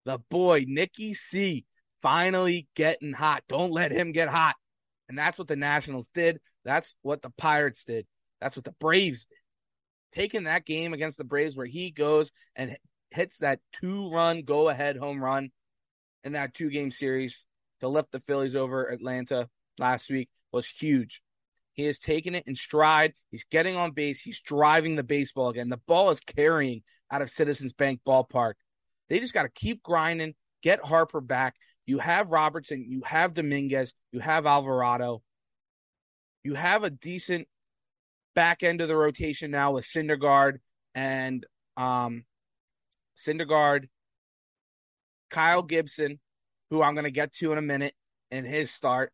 The 0.05 0.19
boy, 0.29 0.65
Nicky 0.67 1.13
C, 1.15 1.65
finally 2.01 2.67
getting 2.75 3.13
hot. 3.13 3.43
Don't 3.47 3.71
let 3.71 3.91
him 3.91 4.11
get 4.11 4.29
hot. 4.29 4.55
And 5.13 5.19
that's 5.19 5.37
what 5.37 5.47
the 5.47 5.55
Nationals 5.55 6.09
did. 6.15 6.39
That's 6.65 6.95
what 7.03 7.21
the 7.21 7.29
Pirates 7.29 7.83
did. 7.83 8.07
That's 8.41 8.55
what 8.55 8.65
the 8.65 8.73
Braves 8.79 9.25
did. 9.25 9.37
Taking 10.11 10.45
that 10.45 10.65
game 10.65 10.91
against 10.91 11.19
the 11.19 11.23
Braves 11.23 11.55
where 11.55 11.67
he 11.67 11.91
goes 11.91 12.31
and 12.55 12.75
hits 13.11 13.37
that 13.37 13.59
two 13.73 14.09
run 14.09 14.41
go 14.41 14.69
ahead 14.69 14.97
home 14.97 15.23
run 15.23 15.51
in 16.23 16.31
that 16.31 16.55
two 16.55 16.71
game 16.71 16.89
series 16.89 17.45
to 17.81 17.87
lift 17.87 18.11
the 18.11 18.21
Phillies 18.21 18.55
over 18.55 18.89
Atlanta 18.89 19.49
last 19.77 20.09
week 20.09 20.29
was 20.51 20.65
huge. 20.65 21.21
He 21.73 21.83
has 21.83 21.99
taken 21.99 22.33
it 22.33 22.47
in 22.47 22.55
stride. 22.55 23.13
He's 23.29 23.45
getting 23.45 23.75
on 23.75 23.91
base. 23.91 24.19
He's 24.19 24.41
driving 24.41 24.95
the 24.95 25.03
baseball 25.03 25.49
again. 25.49 25.69
The 25.69 25.77
ball 25.85 26.09
is 26.09 26.21
carrying 26.21 26.81
out 27.11 27.21
of 27.21 27.29
Citizens 27.29 27.73
Bank 27.73 27.99
Ballpark. 28.03 28.53
They 29.09 29.19
just 29.19 29.35
got 29.35 29.43
to 29.43 29.49
keep 29.49 29.83
grinding, 29.83 30.33
get 30.63 30.83
Harper 30.83 31.21
back, 31.21 31.53
you 31.85 31.99
have 31.99 32.31
Robertson, 32.31 32.85
you 32.87 33.01
have 33.05 33.33
Dominguez, 33.33 33.93
you 34.11 34.19
have 34.19 34.45
Alvarado. 34.45 35.21
You 36.43 36.55
have 36.55 36.83
a 36.83 36.89
decent 36.89 37.47
back 38.35 38.63
end 38.63 38.81
of 38.81 38.87
the 38.87 38.95
rotation 38.95 39.51
now 39.51 39.73
with 39.73 39.85
Syndergaard 39.85 40.59
and 40.95 41.45
um 41.77 42.25
Syndergaard, 43.17 43.89
Kyle 45.29 45.61
Gibson, 45.61 46.19
who 46.69 46.81
I'm 46.81 46.95
going 46.95 47.03
to 47.05 47.11
get 47.11 47.33
to 47.35 47.51
in 47.51 47.57
a 47.57 47.61
minute 47.61 47.93
in 48.31 48.43
his 48.43 48.71
start, 48.71 49.11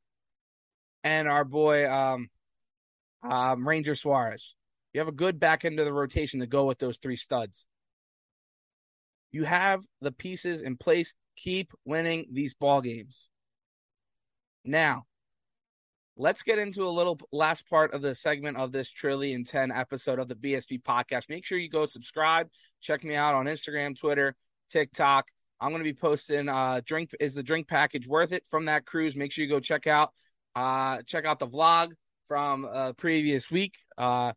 and 1.03 1.27
our 1.27 1.43
boy 1.43 1.89
um, 1.91 2.29
um 3.23 3.67
Ranger 3.67 3.95
Suarez. 3.95 4.55
You 4.93 5.01
have 5.01 5.07
a 5.07 5.13
good 5.13 5.39
back 5.39 5.65
end 5.65 5.79
of 5.79 5.85
the 5.85 5.93
rotation 5.93 6.39
to 6.39 6.47
go 6.47 6.65
with 6.65 6.79
those 6.79 6.97
three 6.97 7.15
studs. 7.15 7.65
You 9.31 9.43
have 9.43 9.81
the 10.01 10.11
pieces 10.11 10.61
in 10.61 10.77
place 10.77 11.13
keep 11.43 11.73
winning 11.85 12.27
these 12.31 12.53
ball 12.53 12.81
games. 12.81 13.29
Now, 14.65 15.05
let's 16.17 16.43
get 16.43 16.59
into 16.59 16.85
a 16.85 16.89
little 16.89 17.19
last 17.31 17.67
part 17.69 17.93
of 17.93 18.01
the 18.01 18.13
segment 18.13 18.57
of 18.57 18.71
this 18.71 18.91
trillion 18.91 19.45
10 19.45 19.71
episode 19.71 20.19
of 20.19 20.27
the 20.27 20.35
BSP 20.35 20.81
podcast. 20.83 21.29
Make 21.29 21.45
sure 21.45 21.57
you 21.57 21.69
go 21.69 21.85
subscribe. 21.85 22.49
Check 22.81 23.03
me 23.03 23.15
out 23.15 23.35
on 23.35 23.45
Instagram, 23.45 23.97
Twitter, 23.97 24.35
TikTok. 24.69 25.27
I'm 25.61 25.71
going 25.71 25.83
to 25.83 25.89
be 25.89 25.93
posting 25.93 26.47
uh 26.47 26.81
drink 26.85 27.11
is 27.19 27.33
the 27.33 27.43
drink 27.43 27.67
package 27.67 28.07
worth 28.07 28.31
it 28.31 28.43
from 28.47 28.65
that 28.65 28.85
cruise. 28.85 29.15
Make 29.15 29.31
sure 29.31 29.43
you 29.43 29.49
go 29.49 29.59
check 29.59 29.87
out 29.87 30.11
uh 30.55 31.01
check 31.05 31.25
out 31.25 31.39
the 31.39 31.47
vlog 31.47 31.91
from 32.27 32.67
uh 32.71 32.93
previous 32.93 33.51
week. 33.51 33.75
Uh 33.97 34.33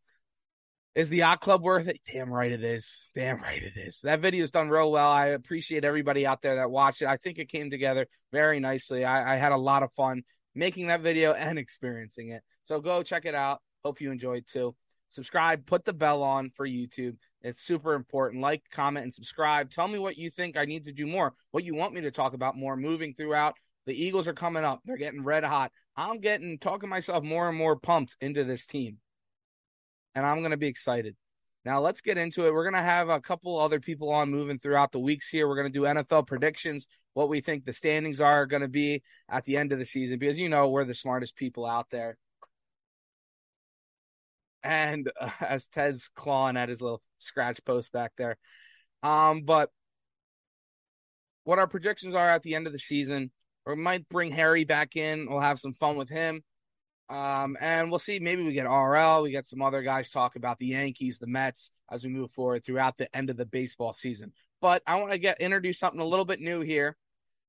is 0.95 1.09
the 1.09 1.19
yacht 1.19 1.41
club 1.41 1.63
worth 1.63 1.89
it? 1.89 2.01
Damn 2.11 2.31
right 2.31 2.53
it 2.53 2.63
is. 2.63 3.09
Damn 3.15 3.41
right 3.41 3.63
it 3.63 3.77
is. 3.77 4.01
That 4.03 4.21
video 4.21 4.45
is 4.45 4.51
done 4.51 4.69
real 4.69 4.93
well. 4.93 5.11
I 5.11 5.27
appreciate 5.29 5.85
everybody 5.85 6.27
out 6.27 6.43
there 6.43 6.57
that 6.57 6.71
watched 6.71 7.03
it. 7.03 7.09
I 7.09 7.17
think 7.17 7.39
it 7.39 7.49
came 7.49 7.71
together 7.71 8.07
very 8.31 8.61
nicely. 8.61 9.05
I, 9.05 9.35
I 9.35 9.37
had 9.37 9.53
a 9.53 9.57
lot 9.57 9.83
of 9.83 9.93
fun 9.93 10.23
making 10.55 10.89
that 10.89 11.01
video 11.01 11.33
and 11.33 11.59
experiencing 11.59 12.31
it. 12.31 12.43
So 12.65 12.81
go 12.81 13.03
check 13.03 13.25
it 13.25 13.35
out. 13.35 13.61
Hope 13.85 14.01
you 14.01 14.11
enjoyed 14.13 14.45
too. 14.47 14.75
Subscribe, 15.09 15.67
put 15.67 15.85
the 15.85 15.93
bell 15.93 16.23
on 16.23 16.51
for 16.57 16.67
YouTube. 16.67 17.17
It's 17.43 17.63
super 17.63 17.95
important. 17.95 18.41
Like, 18.41 18.63
comment, 18.71 19.05
and 19.05 19.13
subscribe. 19.13 19.71
Tell 19.71 19.89
me 19.89 19.99
what 19.99 20.17
you 20.17 20.31
think 20.31 20.57
I 20.57 20.65
need 20.65 20.87
to 20.87 20.93
do 20.93 21.07
more, 21.07 21.35
what 21.51 21.65
you 21.65 21.75
want 21.75 21.93
me 21.93 22.03
to 22.03 22.11
talk 22.11 22.35
about 22.35 22.57
more 22.57 22.77
moving 22.77 23.13
throughout. 23.13 23.55
The 23.85 24.01
Eagles 24.01 24.29
are 24.29 24.33
coming 24.33 24.65
up. 24.65 24.81
They're 24.85 24.97
getting 24.97 25.25
red 25.25 25.45
hot. 25.45 25.73
I'm 25.97 26.21
getting 26.21 26.59
talking 26.59 26.89
myself 26.89 27.25
more 27.25 27.49
and 27.49 27.59
more 27.59 27.77
pumped 27.77 28.17
into 28.21 28.45
this 28.45 28.65
team 28.65 28.99
and 30.15 30.27
I'm 30.27 30.39
going 30.39 30.51
to 30.51 30.57
be 30.57 30.67
excited. 30.67 31.17
Now 31.65 31.81
let's 31.81 32.01
get 32.01 32.19
into 32.19 32.47
it. 32.47 32.53
We're 32.53 32.65
going 32.65 32.75
to 32.75 32.83
have 32.83 33.09
a 33.09 33.21
couple 33.21 33.59
other 33.59 33.79
people 33.79 34.11
on 34.11 34.31
moving 34.31 34.59
throughout 34.59 34.93
the 34.93 34.99
weeks 34.99 35.29
here. 35.29 35.47
We're 35.47 35.57
going 35.57 35.73
to 35.73 35.79
do 35.79 35.85
NFL 35.85 36.27
predictions, 36.27 36.87
what 37.15 37.29
we 37.29 37.41
think 37.41 37.65
the 37.65 37.73
standings 37.73 38.21
are 38.21 38.47
going 38.47 38.63
to 38.63 38.69
be 38.69 39.03
at 39.29 39.45
the 39.45 39.57
end 39.57 39.73
of 39.73 39.79
the 39.79 39.87
season, 39.87 40.19
because 40.19 40.41
you 40.41 40.49
know 40.49 40.69
we're 40.69 40.85
the 40.85 40.95
smartest 40.95 41.37
people 41.37 41.65
out 41.65 41.89
there. 41.91 42.17
And 44.65 45.11
uh, 45.21 45.31
as 45.41 45.69
Ted's 45.69 46.09
clawing 46.15 46.57
at 46.57 46.69
his 46.69 46.81
little 46.81 47.03
scratch 47.19 47.65
post 47.65 47.93
back 47.93 48.13
there, 48.17 48.37
um, 49.03 49.43
but 49.43 49.71
what 51.45 51.59
our 51.59 51.67
projections 51.67 52.15
are 52.15 52.31
at 52.31 52.43
the 52.43 52.55
end 52.55 52.67
of 52.67 52.73
the 52.73 52.79
season, 52.79 53.31
we 53.67 53.77
might 53.77 54.09
bring 54.09 54.31
Harry 54.33 54.65
back 54.65 54.97
in. 54.97 55.27
We'll 55.29 55.41
have 55.41 55.59
some 55.59 55.75
fun 55.75 55.97
with 55.97 56.09
him. 56.09 56.43
Um, 57.13 57.59
and 57.61 57.91
we'll 57.91 57.99
see. 57.99 58.21
Maybe 58.21 58.43
we 58.43 58.55
get 58.55 58.65
RL. 58.65 59.23
We 59.23 59.33
get 59.33 59.47
some 59.47 59.61
other 59.61 59.83
guys 59.83 60.09
talk 60.09 60.35
about 60.35 60.59
the 60.59 60.69
Yankees, 60.69 61.19
the 61.19 61.27
Mets 61.27 61.71
as 61.91 62.05
we 62.05 62.11
move 62.11 62.31
forward 62.31 62.65
throughout 62.65 62.97
the 62.97 63.15
end 63.15 63.29
of 63.29 63.37
the 63.37 63.45
baseball 63.45 63.93
season. 63.93 64.33
But 64.63 64.83
I 64.87 64.95
want 64.99 65.13
to 65.13 65.19
get 65.19 65.39
introduce 65.39 65.79
something 65.79 66.01
a 66.01 66.07
little 66.07 66.25
bit 66.25 66.41
new 66.41 66.63
here 66.63 66.97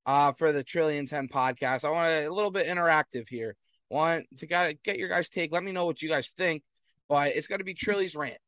uh, 0.05 0.33
for 0.33 0.51
the 0.51 0.63
Trillion 0.63 1.05
10 1.05 1.29
podcast. 1.29 1.85
I 1.85 1.91
want 1.91 2.25
a 2.25 2.29
little 2.29 2.51
bit 2.51 2.67
interactive 2.67 3.29
here. 3.29 3.55
Want 3.89 4.25
to 4.39 4.47
get 4.47 4.97
your 4.97 5.07
guys' 5.07 5.29
take. 5.29 5.53
Let 5.53 5.63
me 5.63 5.71
know 5.71 5.85
what 5.85 6.01
you 6.01 6.09
guys 6.09 6.33
think. 6.37 6.63
But 7.07 7.33
it's 7.37 7.47
going 7.47 7.59
to 7.59 7.65
be 7.65 7.73
Trilly's 7.73 8.17
rant. 8.17 8.39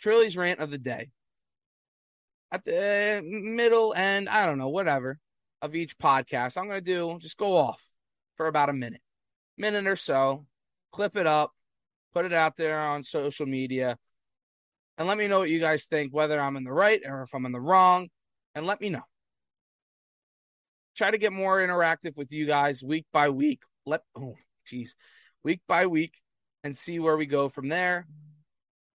Trilly's 0.00 0.38
rant 0.38 0.60
of 0.60 0.70
the 0.70 0.78
day. 0.78 1.10
At 2.50 2.64
the 2.64 3.20
middle 3.22 3.92
end, 3.92 4.30
I 4.30 4.46
don't 4.46 4.58
know, 4.58 4.68
whatever, 4.68 5.18
of 5.60 5.74
each 5.74 5.98
podcast, 5.98 6.56
I'm 6.56 6.68
going 6.68 6.82
to 6.82 6.84
do 6.84 7.18
just 7.20 7.36
go 7.36 7.58
off 7.58 7.84
for 8.36 8.46
about 8.46 8.70
a 8.70 8.72
minute 8.72 9.02
minute 9.56 9.86
or 9.86 9.96
so, 9.96 10.46
clip 10.92 11.16
it 11.16 11.26
up, 11.26 11.52
put 12.12 12.24
it 12.24 12.32
out 12.32 12.56
there 12.56 12.80
on 12.80 13.02
social 13.02 13.46
media, 13.46 13.96
and 14.96 15.08
let 15.08 15.18
me 15.18 15.26
know 15.26 15.40
what 15.40 15.50
you 15.50 15.60
guys 15.60 15.84
think, 15.84 16.12
whether 16.12 16.40
I'm 16.40 16.56
in 16.56 16.64
the 16.64 16.72
right 16.72 17.00
or 17.04 17.22
if 17.22 17.34
I'm 17.34 17.46
in 17.46 17.52
the 17.52 17.60
wrong, 17.60 18.08
and 18.54 18.66
let 18.66 18.80
me 18.80 18.88
know. 18.88 19.02
Try 20.96 21.10
to 21.10 21.18
get 21.18 21.32
more 21.32 21.58
interactive 21.58 22.16
with 22.16 22.32
you 22.32 22.46
guys 22.46 22.82
week 22.82 23.06
by 23.12 23.30
week. 23.30 23.62
Let 23.84 24.02
oh 24.16 24.36
jeez, 24.70 24.90
week 25.42 25.60
by 25.66 25.86
week, 25.86 26.14
and 26.62 26.76
see 26.76 27.00
where 27.00 27.16
we 27.16 27.26
go 27.26 27.48
from 27.48 27.68
there. 27.68 28.06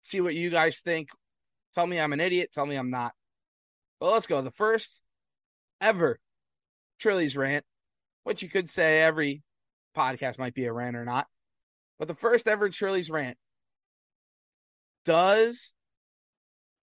See 0.02 0.20
what 0.20 0.34
you 0.34 0.50
guys 0.50 0.80
think. 0.80 1.10
Tell 1.74 1.86
me 1.86 2.00
I'm 2.00 2.12
an 2.12 2.20
idiot. 2.20 2.50
Tell 2.52 2.66
me 2.66 2.76
I'm 2.76 2.90
not. 2.90 3.12
But 4.00 4.12
let's 4.12 4.26
go. 4.26 4.42
The 4.42 4.50
first 4.50 5.00
ever 5.80 6.18
Trilly's 6.98 7.36
rant, 7.36 7.64
which 8.24 8.42
you 8.42 8.48
could 8.48 8.68
say 8.68 9.02
every 9.02 9.42
podcast 9.94 10.38
might 10.38 10.54
be 10.54 10.66
a 10.66 10.72
rant 10.72 10.96
or 10.96 11.04
not. 11.04 11.26
But 11.98 12.08
the 12.08 12.14
first 12.14 12.48
ever 12.48 12.68
Trilly's 12.68 13.10
rant. 13.10 13.36
Does 15.04 15.72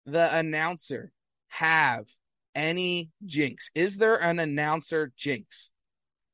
the 0.05 0.37
announcer 0.37 1.13
have 1.49 2.07
any 2.55 3.11
jinx? 3.25 3.71
Is 3.75 3.99
there 3.99 4.21
an 4.21 4.39
announcer 4.39 5.13
jinx? 5.17 5.71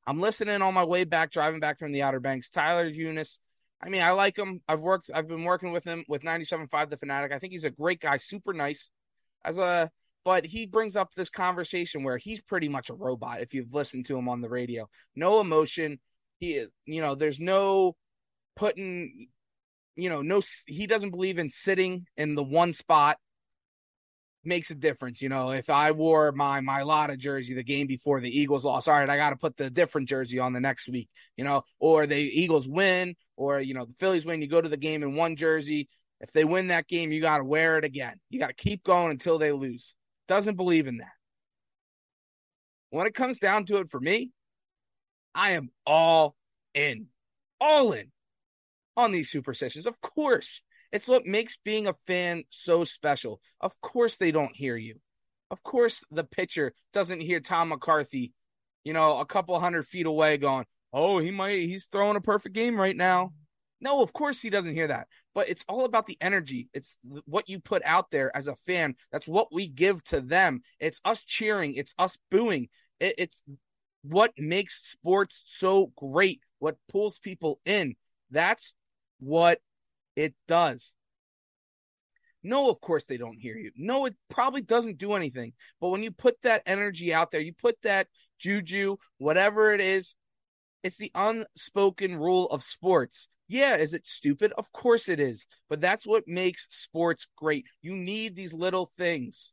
I'm 0.07 0.21
listening 0.21 0.63
on 0.63 0.75
my 0.75 0.85
way 0.85 1.05
back, 1.05 1.31
driving 1.31 1.61
back 1.61 1.79
from 1.79 1.93
the 1.93 2.03
Outer 2.03 2.21
Banks. 2.21 2.51
Tyler 2.51 2.87
Eunice 2.87 3.39
I 3.83 3.89
mean, 3.89 4.03
I 4.03 4.13
like 4.13 4.39
him. 4.39 4.61
I've 4.69 4.81
worked, 4.81 5.11
I've 5.13 5.27
been 5.27 5.45
working 5.45 5.73
with 5.73 5.85
him 5.85 6.05
with 6.07 6.23
97.5 6.23 6.91
The 6.91 6.97
Fanatic. 6.97 7.33
I 7.33 7.39
think 7.39 7.53
he's 7.53 7.65
a 7.65 7.71
great 7.71 8.01
guy, 8.01 8.17
super 8.19 8.53
nice. 8.53 8.91
As 9.45 9.59
a, 9.59 9.91
but 10.25 10.47
he 10.47 10.67
brings 10.67 10.95
up 10.95 11.13
this 11.15 11.31
conversation 11.31 12.05
where 12.05 12.17
he's 12.17 12.41
pretty 12.41 12.69
much 12.69 12.91
a 12.91 12.95
robot 12.95 13.41
if 13.41 13.55
you've 13.55 13.75
listened 13.75 14.07
to 14.07 14.17
him 14.17 14.29
on 14.29 14.41
the 14.41 14.49
radio. 14.49 14.89
No 15.17 15.41
emotion. 15.41 15.99
He 16.43 16.55
is, 16.55 16.73
you 16.87 17.01
know, 17.01 17.15
there's 17.15 17.39
no 17.39 17.95
putting, 18.57 19.29
you 19.95 20.11
know, 20.11 20.23
no, 20.23 20.43
he 20.67 20.89
doesn't 20.89 21.13
believe 21.13 21.39
in 21.39 21.51
sitting 21.51 22.05
in 22.17 22.35
the 22.35 22.43
one 22.43 22.73
spot 22.73 23.19
makes 24.43 24.73
a 24.73 24.75
difference. 24.75 25.23
You 25.23 25.29
know, 25.29 25.53
if 25.53 25.71
I 25.71 25.93
wore 25.93 26.33
my 26.33 26.61
my 26.61 26.83
Lotta 26.83 27.17
jersey 27.17 27.55
the 27.55 27.63
game 27.63 27.87
before 27.87 28.21
the 28.21 28.29
Eagles 28.29 28.65
lost, 28.65 28.89
all 28.89 28.99
right, 28.99 29.09
I 29.09 29.17
got 29.17 29.31
to 29.31 29.37
put 29.37 29.57
the 29.57 29.71
different 29.71 30.09
jersey 30.09 30.41
on 30.41 30.53
the 30.53 30.59
next 30.59 30.89
week. 30.89 31.09
You 31.37 31.45
know, 31.45 31.63
or 31.79 32.09
the 32.09 32.17
Eagles 32.17 32.69
win, 32.69 33.15
or 33.37 33.61
you 33.61 33.75
know 33.75 33.85
the 33.85 33.95
Phillies 33.95 34.27
win. 34.27 34.43
You 34.43 34.49
go 34.49 34.61
to 34.61 34.69
the 34.69 34.77
game 34.77 35.05
in 35.05 35.15
one 35.15 35.37
jersey. 35.37 35.89
If 36.21 36.33
they 36.33 36.45
win 36.45 36.67
that 36.69 36.89
game, 36.89 37.13
you 37.13 37.21
got 37.21 37.39
to 37.39 37.45
wear 37.45 37.79
it 37.79 37.85
again. 37.85 38.19
You 38.31 38.41
got 38.41 38.49
to 38.49 38.55
keep 38.55 38.83
going 38.83 39.13
until 39.13 39.39
they 39.39 39.53
lose. 39.53 39.95
Doesn't 40.27 40.57
believe 40.57 40.89
in 40.89 40.97
that. 40.97 41.15
When 42.91 43.07
it 43.07 43.15
comes 43.15 43.39
down 43.39 43.65
to 43.67 43.77
it, 43.77 43.91
for 43.93 44.01
me, 44.01 44.33
I 45.35 45.53
am 45.53 45.71
all 45.87 46.37
in, 46.75 47.07
all 47.61 47.93
in 47.93 48.11
on 48.97 49.13
these 49.13 49.31
superstitions. 49.31 49.87
Of 49.87 50.01
course, 50.01 50.63
it's 50.93 51.09
what 51.09 51.27
makes 51.27 51.57
being 51.65 51.87
a 51.87 51.95
fan 52.07 52.45
so 52.51 52.85
special. 52.85 53.41
Of 53.61 53.81
course, 53.81 54.17
they 54.17 54.31
don't 54.31 54.55
hear 54.55 54.77
you. 54.77 54.97
Of 55.51 55.63
course, 55.63 56.03
the 56.11 56.25
pitcher 56.25 56.75
doesn't 56.93 57.21
hear 57.21 57.41
Tom 57.41 57.71
McCarthy, 57.71 58.33
you 58.85 58.93
know, 58.93 59.21
a 59.21 59.27
couple 59.27 59.59
hundred 59.59 59.87
feet 59.87 60.07
away 60.07 60.37
going, 60.37 60.65
oh, 60.93 61.19
he 61.19 61.31
might, 61.31 61.61
he's 61.61 61.87
throwing 61.87 62.17
a 62.17 62.21
perfect 62.21 62.55
game 62.55 62.79
right 62.79 62.97
now. 62.97 63.33
No, 63.81 64.03
of 64.03 64.13
course 64.13 64.41
he 64.41 64.49
doesn't 64.49 64.75
hear 64.75 64.87
that. 64.89 65.09
But 65.35 65.49
it's 65.49 65.65
all 65.69 65.85
about 65.85 66.07
the 66.07 66.17
energy. 66.21 66.69
It's 66.73 66.97
what 67.25 67.49
you 67.49 67.59
put 67.59 67.83
out 67.85 68.11
there 68.11 68.35
as 68.37 68.47
a 68.47 68.57
fan. 68.67 68.95
That's 69.11 69.27
what 69.27 69.53
we 69.53 69.67
give 69.67 70.05
to 70.05 70.21
them. 70.21 70.61
It's 70.79 71.01
us 71.05 71.25
cheering. 71.25 71.75
It's 71.75 71.95
us 71.99 72.17
booing. 72.31 72.69
It, 73.01 73.15
it's 73.19 73.43
what 74.03 74.33
makes 74.37 74.91
sports 74.91 75.43
so 75.47 75.93
great. 75.97 76.41
What 76.59 76.77
pulls 76.91 77.19
people 77.19 77.61
in. 77.65 77.95
That's 78.31 78.73
what 79.21 79.61
it 80.17 80.35
does. 80.47 80.95
No, 82.43 82.71
of 82.71 82.81
course 82.81 83.05
they 83.05 83.17
don't 83.17 83.39
hear 83.39 83.57
you. 83.57 83.71
No, 83.77 84.07
it 84.07 84.17
probably 84.29 84.63
doesn't 84.63 84.99
do 84.99 85.13
anything. 85.13 85.53
But 85.81 85.91
when 85.91 86.03
you 86.03 86.11
put 86.11 86.41
that 86.43 86.63
energy 86.67 87.15
out 87.15 87.31
there, 87.31 87.41
you 87.41 87.53
put 87.53 87.81
that 87.83 88.09
juju, 88.39 88.97
whatever 89.19 89.73
it 89.73 89.81
is, 89.81 90.17
it's 90.83 90.97
the 90.97 91.13
unspoken 91.15 92.17
rule 92.17 92.47
of 92.47 92.65
sports. 92.65 93.29
Yeah, 93.47 93.77
is 93.77 93.95
it 93.95 94.09
stupid? 94.09 94.53
Of 94.59 94.73
course 94.73 95.09
it 95.09 95.21
is. 95.21 95.47
But 95.69 95.81
that's 95.81 96.07
what 96.07 96.27
makes 96.27 96.67
sports 96.71 97.29
great. 97.37 97.67
You 97.81 97.95
need 97.95 98.35
these 98.35 98.53
little 98.53 98.91
things 98.97 99.53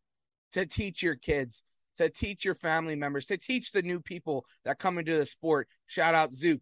to 0.53 0.65
teach 0.65 1.03
your 1.03 1.15
kids, 1.15 1.63
to 1.99 2.09
teach 2.09 2.43
your 2.43 2.55
family 2.55 2.95
members, 2.95 3.27
to 3.27 3.37
teach 3.37 3.71
the 3.71 3.81
new 3.81 4.01
people 4.01 4.45
that 4.65 4.79
come 4.79 4.97
into 4.97 5.17
the 5.17 5.25
sport. 5.25 5.69
Shout 5.85 6.15
out 6.15 6.33
Zook. 6.33 6.61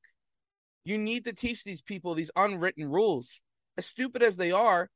You 0.84 0.98
need 0.98 1.24
to 1.24 1.34
teach 1.34 1.64
these 1.64 1.82
people 1.82 2.14
these 2.14 2.32
unwritten 2.36 2.86
rules 2.86 3.42
as 3.78 3.86
stupid 3.86 4.24
as 4.24 4.36
they 4.36 4.52
are, 4.52 4.90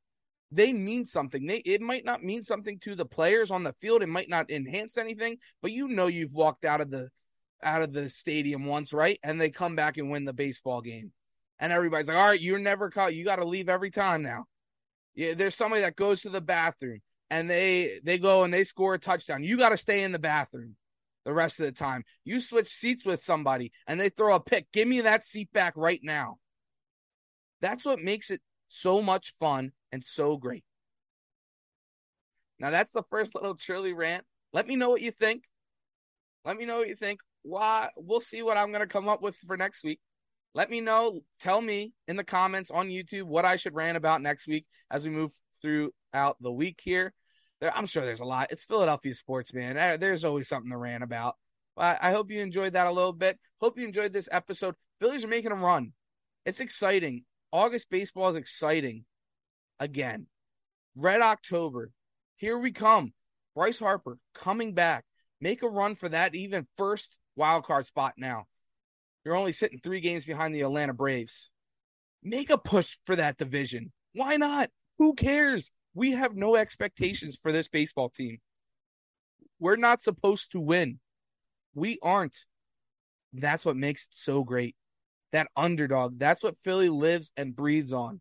they 0.50 0.72
mean 0.72 1.06
something. 1.06 1.46
They 1.46 1.58
it 1.58 1.80
might 1.80 2.04
not 2.04 2.22
mean 2.22 2.42
something 2.42 2.78
to 2.80 2.94
the 2.94 3.06
players 3.06 3.50
on 3.50 3.62
the 3.62 3.74
field. 3.80 4.02
It 4.02 4.08
might 4.08 4.28
not 4.28 4.50
enhance 4.50 4.98
anything, 4.98 5.38
but 5.62 5.70
you 5.70 5.88
know 5.88 6.08
you've 6.08 6.34
walked 6.34 6.64
out 6.64 6.80
of 6.80 6.90
the 6.90 7.08
out 7.62 7.82
of 7.82 7.92
the 7.92 8.10
stadium 8.10 8.66
once, 8.66 8.92
right? 8.92 9.18
And 9.22 9.40
they 9.40 9.48
come 9.48 9.76
back 9.76 9.96
and 9.96 10.10
win 10.10 10.24
the 10.24 10.32
baseball 10.32 10.82
game. 10.82 11.12
And 11.60 11.72
everybody's 11.72 12.08
like, 12.08 12.16
all 12.16 12.26
right, 12.26 12.40
you're 12.40 12.58
never 12.58 12.90
caught. 12.90 13.14
You 13.14 13.24
got 13.24 13.36
to 13.36 13.44
leave 13.44 13.68
every 13.68 13.90
time 13.90 14.22
now. 14.22 14.46
Yeah, 15.14 15.34
there's 15.34 15.54
somebody 15.54 15.82
that 15.82 15.94
goes 15.94 16.22
to 16.22 16.28
the 16.28 16.40
bathroom 16.40 17.00
and 17.32 17.48
they 17.50 17.98
they 18.04 18.18
go 18.18 18.44
and 18.44 18.52
they 18.52 18.62
score 18.62 18.92
a 18.94 18.98
touchdown. 18.98 19.42
You 19.42 19.56
got 19.56 19.70
to 19.70 19.78
stay 19.78 20.02
in 20.02 20.12
the 20.12 20.18
bathroom 20.18 20.76
the 21.24 21.32
rest 21.32 21.60
of 21.60 21.66
the 21.66 21.72
time. 21.72 22.04
You 22.24 22.40
switch 22.40 22.68
seats 22.68 23.06
with 23.06 23.22
somebody 23.22 23.72
and 23.86 23.98
they 23.98 24.10
throw 24.10 24.34
a 24.34 24.40
pick. 24.40 24.70
Give 24.70 24.86
me 24.86 25.00
that 25.00 25.24
seat 25.24 25.50
back 25.50 25.72
right 25.74 26.00
now. 26.02 26.36
That's 27.62 27.86
what 27.86 28.00
makes 28.00 28.30
it 28.30 28.42
so 28.68 29.00
much 29.00 29.34
fun 29.40 29.72
and 29.90 30.04
so 30.04 30.36
great. 30.36 30.62
Now 32.58 32.68
that's 32.68 32.92
the 32.92 33.04
first 33.08 33.34
little 33.34 33.56
Trilly 33.56 33.96
rant. 33.96 34.24
Let 34.52 34.68
me 34.68 34.76
know 34.76 34.90
what 34.90 35.00
you 35.00 35.10
think. 35.10 35.44
Let 36.44 36.58
me 36.58 36.66
know 36.66 36.78
what 36.78 36.88
you 36.88 36.96
think. 36.96 37.20
Why 37.44 37.88
we'll 37.96 38.20
see 38.20 38.42
what 38.42 38.58
I'm 38.58 38.72
gonna 38.72 38.86
come 38.86 39.08
up 39.08 39.22
with 39.22 39.36
for 39.36 39.56
next 39.56 39.84
week. 39.84 40.00
Let 40.54 40.68
me 40.68 40.82
know. 40.82 41.20
Tell 41.40 41.62
me 41.62 41.94
in 42.06 42.16
the 42.16 42.24
comments 42.24 42.70
on 42.70 42.88
YouTube 42.88 43.22
what 43.22 43.46
I 43.46 43.56
should 43.56 43.74
rant 43.74 43.96
about 43.96 44.20
next 44.20 44.46
week 44.46 44.66
as 44.90 45.06
we 45.06 45.10
move 45.10 45.32
throughout 45.62 46.36
the 46.42 46.52
week 46.52 46.78
here. 46.84 47.14
There, 47.62 47.74
I'm 47.76 47.86
sure 47.86 48.04
there's 48.04 48.18
a 48.18 48.24
lot. 48.24 48.48
It's 48.50 48.64
Philadelphia 48.64 49.14
sports, 49.14 49.54
man. 49.54 50.00
There's 50.00 50.24
always 50.24 50.48
something 50.48 50.72
to 50.72 50.76
rant 50.76 51.04
about. 51.04 51.36
I 51.76 52.10
hope 52.10 52.32
you 52.32 52.40
enjoyed 52.40 52.72
that 52.72 52.88
a 52.88 52.90
little 52.90 53.12
bit. 53.12 53.38
Hope 53.60 53.78
you 53.78 53.86
enjoyed 53.86 54.12
this 54.12 54.28
episode. 54.32 54.74
Phillies 55.00 55.24
are 55.24 55.28
making 55.28 55.52
a 55.52 55.54
run. 55.54 55.92
It's 56.44 56.58
exciting. 56.58 57.24
August 57.52 57.88
baseball 57.88 58.30
is 58.30 58.36
exciting 58.36 59.04
again. 59.78 60.26
Red 60.96 61.20
October. 61.20 61.92
Here 62.36 62.58
we 62.58 62.72
come. 62.72 63.12
Bryce 63.54 63.78
Harper 63.78 64.18
coming 64.34 64.74
back. 64.74 65.04
Make 65.40 65.62
a 65.62 65.68
run 65.68 65.94
for 65.94 66.08
that 66.08 66.34
even 66.34 66.66
first 66.76 67.16
wild 67.36 67.64
card 67.64 67.86
spot 67.86 68.14
now. 68.16 68.46
You're 69.24 69.36
only 69.36 69.52
sitting 69.52 69.78
three 69.78 70.00
games 70.00 70.24
behind 70.24 70.52
the 70.52 70.62
Atlanta 70.62 70.94
Braves. 70.94 71.48
Make 72.24 72.50
a 72.50 72.58
push 72.58 72.98
for 73.06 73.14
that 73.14 73.38
division. 73.38 73.92
Why 74.14 74.34
not? 74.34 74.68
Who 74.98 75.14
cares? 75.14 75.70
We 75.94 76.12
have 76.12 76.34
no 76.34 76.56
expectations 76.56 77.38
for 77.40 77.52
this 77.52 77.68
baseball 77.68 78.08
team. 78.08 78.38
We're 79.58 79.76
not 79.76 80.00
supposed 80.00 80.52
to 80.52 80.60
win. 80.60 81.00
We 81.74 81.98
aren't. 82.02 82.36
That's 83.32 83.64
what 83.64 83.76
makes 83.76 84.04
it 84.04 84.12
so 84.12 84.44
great 84.44 84.76
that 85.32 85.48
underdog. 85.56 86.18
That's 86.18 86.42
what 86.42 86.56
Philly 86.62 86.88
lives 86.88 87.32
and 87.36 87.56
breathes 87.56 87.92
on. 87.92 88.20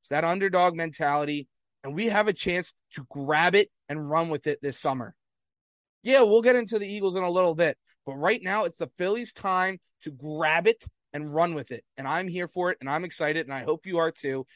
It's 0.00 0.10
that 0.10 0.24
underdog 0.24 0.74
mentality. 0.74 1.48
And 1.82 1.94
we 1.94 2.06
have 2.06 2.28
a 2.28 2.32
chance 2.32 2.72
to 2.94 3.04
grab 3.10 3.54
it 3.54 3.70
and 3.88 4.08
run 4.08 4.30
with 4.30 4.46
it 4.46 4.62
this 4.62 4.78
summer. 4.78 5.14
Yeah, 6.02 6.22
we'll 6.22 6.42
get 6.42 6.56
into 6.56 6.78
the 6.78 6.86
Eagles 6.86 7.14
in 7.14 7.22
a 7.22 7.30
little 7.30 7.54
bit. 7.54 7.76
But 8.06 8.14
right 8.14 8.40
now, 8.42 8.64
it's 8.64 8.78
the 8.78 8.90
Phillies' 8.96 9.32
time 9.32 9.78
to 10.02 10.10
grab 10.10 10.66
it 10.66 10.82
and 11.12 11.34
run 11.34 11.54
with 11.54 11.72
it. 11.72 11.84
And 11.96 12.08
I'm 12.08 12.28
here 12.28 12.48
for 12.48 12.70
it, 12.70 12.78
and 12.80 12.88
I'm 12.88 13.04
excited, 13.04 13.46
and 13.46 13.54
I 13.54 13.64
hope 13.64 13.86
you 13.86 13.98
are 13.98 14.10
too. 14.10 14.46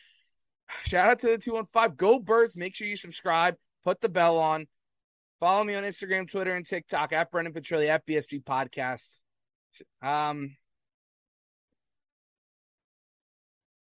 Shout 0.85 1.11
out 1.11 1.18
to 1.20 1.28
the 1.28 1.38
215. 1.38 1.96
Go 1.96 2.18
Birds. 2.18 2.57
Make 2.57 2.74
sure 2.74 2.87
you 2.87 2.96
subscribe, 2.96 3.57
put 3.85 4.00
the 4.00 4.09
bell 4.09 4.38
on. 4.38 4.66
Follow 5.40 5.62
me 5.62 5.74
on 5.74 5.85
Instagram, 5.85 6.31
Twitter, 6.31 6.54
and 6.54 6.66
TikTok 6.66 7.12
at 7.12 7.31
Brendan 7.31 7.54
Petrilli 7.54 7.88
at 7.88 8.04
BSP 8.07 8.42
Podcasts. 8.42 9.20
Um, 10.02 10.57